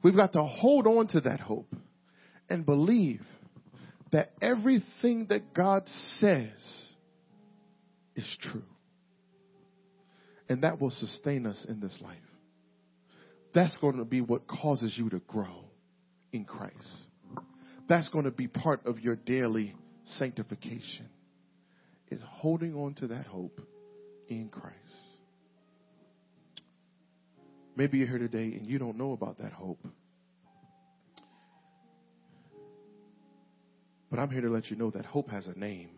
[0.05, 1.74] We've got to hold on to that hope
[2.49, 3.22] and believe
[4.12, 5.82] that everything that God
[6.18, 6.49] says
[8.14, 8.62] is true.
[10.49, 12.16] And that will sustain us in this life.
[13.53, 15.64] That's going to be what causes you to grow
[16.32, 17.09] in Christ.
[17.88, 19.74] That's going to be part of your daily
[20.05, 21.09] sanctification,
[22.12, 23.61] is holding on to that hope
[24.28, 25.09] in Christ.
[27.81, 29.83] Maybe you're here today and you don't know about that hope.
[34.11, 35.89] But I'm here to let you know that hope has a name,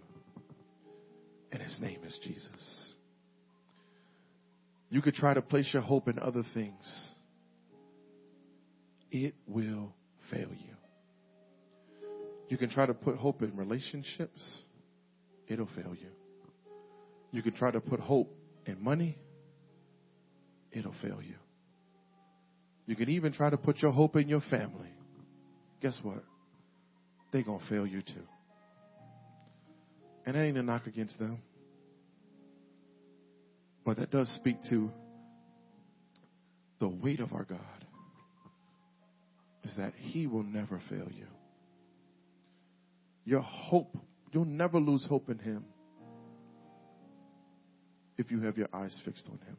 [1.51, 2.93] and his name is Jesus.
[4.91, 6.85] You could try to place your hope in other things,
[9.11, 9.93] it will
[10.31, 10.77] fail you.
[12.49, 14.59] You can try to put hope in relationships,
[15.49, 16.11] it'll fail you.
[17.33, 18.33] You can try to put hope
[18.67, 19.19] in money,
[20.71, 21.35] it'll fail you.
[22.87, 24.91] You can even try to put your hope in your family.
[25.81, 26.25] Guess what?
[27.33, 28.27] They're going to fail you too.
[30.27, 31.39] And that ain't a knock against them.
[33.85, 34.91] But that does speak to
[36.79, 37.59] the weight of our God
[39.65, 41.27] is that He will never fail you.
[43.25, 43.97] Your hope,
[44.33, 45.65] you'll never lose hope in Him
[48.19, 49.57] if you have your eyes fixed on Him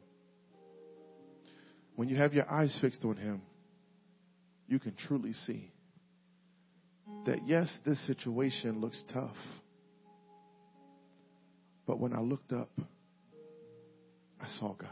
[1.96, 3.42] when you have your eyes fixed on Him,
[4.66, 5.70] you can truly see
[7.26, 9.36] that yes, this situation looks tough.
[11.86, 12.70] But when I looked up,
[14.40, 14.88] I saw God.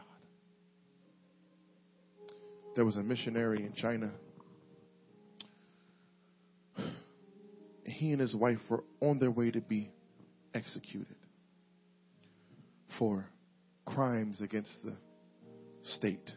[2.77, 4.11] There was a missionary in China.
[7.85, 9.91] He and his wife were on their way to be
[10.55, 11.15] executed
[12.99, 13.27] for
[13.85, 14.97] crimes against the
[15.85, 16.33] state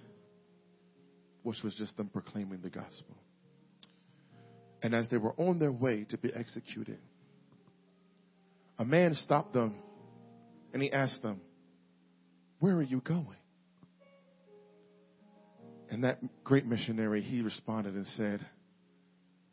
[1.45, 3.15] which was just them proclaiming the gospel.
[4.81, 6.97] And as they were on their way to be executed,
[8.79, 9.75] a man stopped them
[10.73, 11.39] and he asked them,
[12.59, 13.37] Where are you going?
[15.91, 18.43] And that great missionary, he responded and said,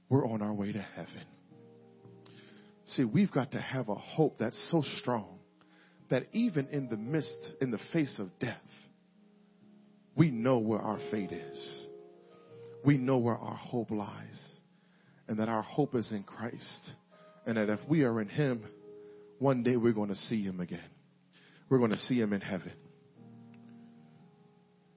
[0.09, 1.26] We're on our way to heaven.
[2.86, 5.38] See, we've got to have a hope that's so strong
[6.09, 8.57] that even in the midst, in the face of death,
[10.16, 11.86] we know where our fate is.
[12.84, 14.40] We know where our hope lies.
[15.28, 16.92] And that our hope is in Christ.
[17.46, 18.64] And that if we are in Him,
[19.38, 20.80] one day we're going to see Him again.
[21.68, 22.72] We're going to see Him in heaven.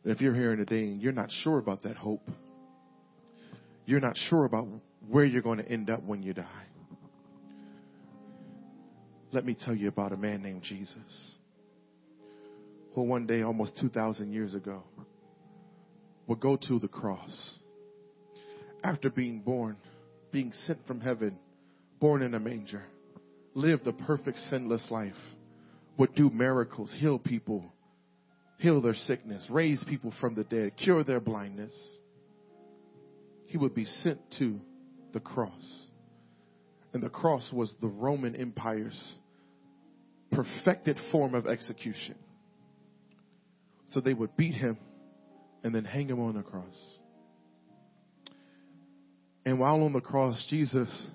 [0.03, 2.27] And If you're here today and you're not sure about that hope,
[3.85, 4.67] you're not sure about
[5.07, 6.63] where you're going to end up when you die.
[9.31, 11.34] Let me tell you about a man named Jesus
[12.95, 14.81] who one day, almost 2,000 years ago,
[16.27, 17.59] would go to the cross
[18.83, 19.75] after being born,
[20.31, 21.37] being sent from heaven,
[21.99, 22.83] born in a manger,
[23.53, 25.13] lived a perfect, sinless life,
[25.97, 27.65] would do miracles, heal people,
[28.59, 31.73] heal their sickness, raise people from the dead, cure their blindness.
[33.47, 34.59] He would be sent to
[35.13, 35.87] the cross.
[36.93, 39.15] And the cross was the Roman Empire's
[40.31, 42.15] perfected form of execution.
[43.95, 44.77] So they would beat him
[45.63, 46.97] and then hang him on the cross.
[49.43, 51.07] And while on the cross, Jesus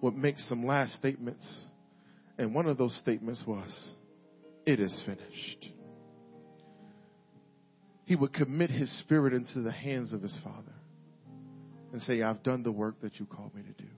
[0.00, 1.46] would make some last statements.
[2.38, 3.90] And one of those statements was,
[4.64, 5.70] It is finished
[8.10, 10.72] he would commit his spirit into the hands of his father
[11.92, 13.88] and say, I've done the work that you called me to do.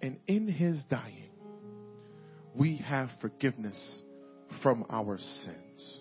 [0.00, 1.28] And in his dying,
[2.54, 4.00] we have forgiveness
[4.62, 6.00] from our sins.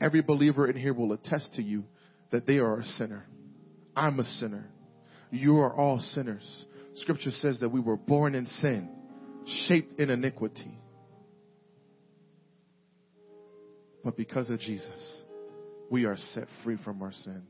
[0.00, 1.84] Every believer in here will attest to you
[2.30, 3.26] that they are a sinner.
[3.96, 4.66] I'm a sinner.
[5.30, 6.66] You are all sinners.
[6.96, 8.88] Scripture says that we were born in sin,
[9.66, 10.78] shaped in iniquity.
[14.04, 15.22] But because of Jesus,
[15.90, 17.42] we are set free from our sin.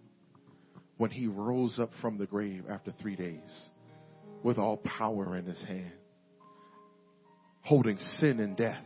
[0.97, 3.69] When he rose up from the grave after three days
[4.43, 5.93] with all power in his hand,
[7.61, 8.85] holding sin and death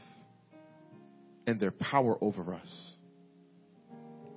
[1.46, 2.91] and their power over us.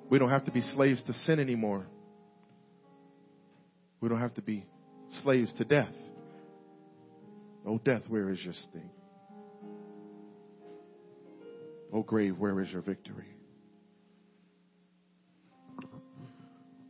[0.10, 1.86] We don't have to be slaves to sin anymore.
[4.02, 4.66] We don't have to be
[5.24, 5.94] slaves to death.
[7.66, 8.90] Oh, death, where is your sting?
[11.92, 13.26] Oh, grave, where is your victory?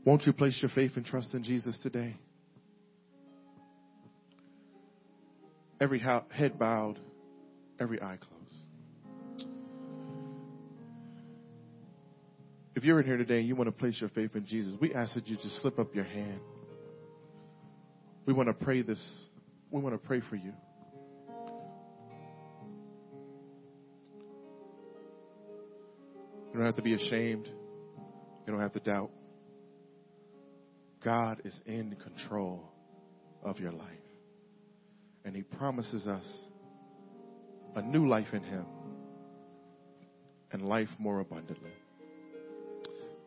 [0.03, 2.15] Won't you place your faith and trust in Jesus today?
[5.79, 6.99] Every head bowed,
[7.79, 8.34] every eye closed.
[12.75, 14.93] If you're in here today and you want to place your faith in Jesus, we
[14.93, 16.41] ask that you just slip up your hand.
[18.25, 19.01] We want to pray this.
[19.71, 20.51] We want to pray for you.
[26.51, 27.47] You don't have to be ashamed.
[27.47, 29.11] You don't have to doubt.
[31.03, 32.63] God is in control
[33.43, 33.87] of your life.
[35.23, 36.27] And He promises us
[37.75, 38.65] a new life in Him
[40.51, 41.71] and life more abundantly.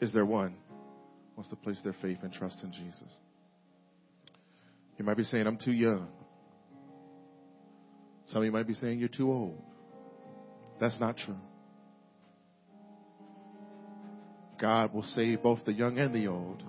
[0.01, 0.55] Is there one
[1.37, 3.13] wants to place their faith and trust in Jesus?
[4.97, 6.09] You might be saying, I'm too young.
[8.29, 9.63] Some of you might be saying, You're too old.
[10.81, 11.37] That's not true.
[14.61, 16.63] God will save both the young and the old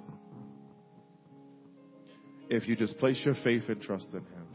[2.49, 4.47] if you just place your faith and trust in Him.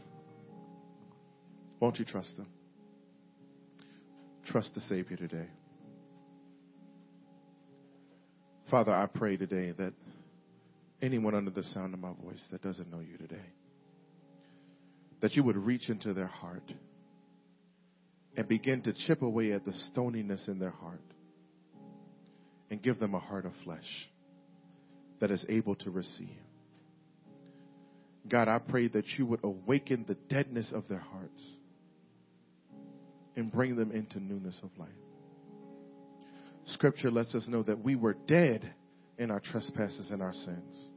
[1.79, 2.47] Won't you trust Him?
[4.45, 5.47] Trust the Savior today.
[8.75, 9.93] Father, I pray today that
[11.01, 13.45] anyone under the sound of my voice that doesn't know you today,
[15.21, 16.73] that you would reach into their heart
[18.35, 20.99] and begin to chip away at the stoniness in their heart
[22.69, 24.09] and give them a heart of flesh
[25.21, 26.27] that is able to receive.
[28.27, 31.43] God, I pray that you would awaken the deadness of their hearts
[33.37, 34.89] and bring them into newness of life.
[36.65, 38.73] Scripture lets us know that we were dead
[39.17, 40.89] in our trespasses and our sins,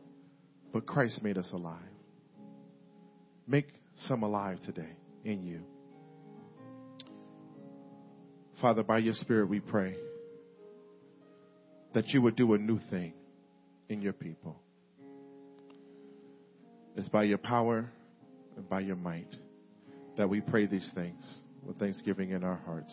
[0.72, 1.80] but Christ made us alive.
[3.46, 3.68] Make
[4.06, 5.60] some alive today in you.
[8.60, 9.94] Father, by your Spirit, we pray
[11.94, 13.12] that you would do a new thing
[13.88, 14.60] in your people.
[16.96, 17.90] It's by your power
[18.56, 19.32] and by your might
[20.16, 21.24] that we pray these things
[21.64, 22.92] with thanksgiving in our hearts,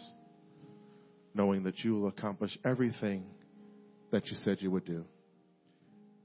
[1.36, 3.25] knowing that you will accomplish everything
[4.11, 5.03] that you said you would do.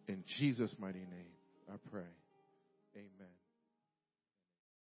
[0.08, 1.34] In Jesus' mighty name,
[1.68, 2.02] I pray.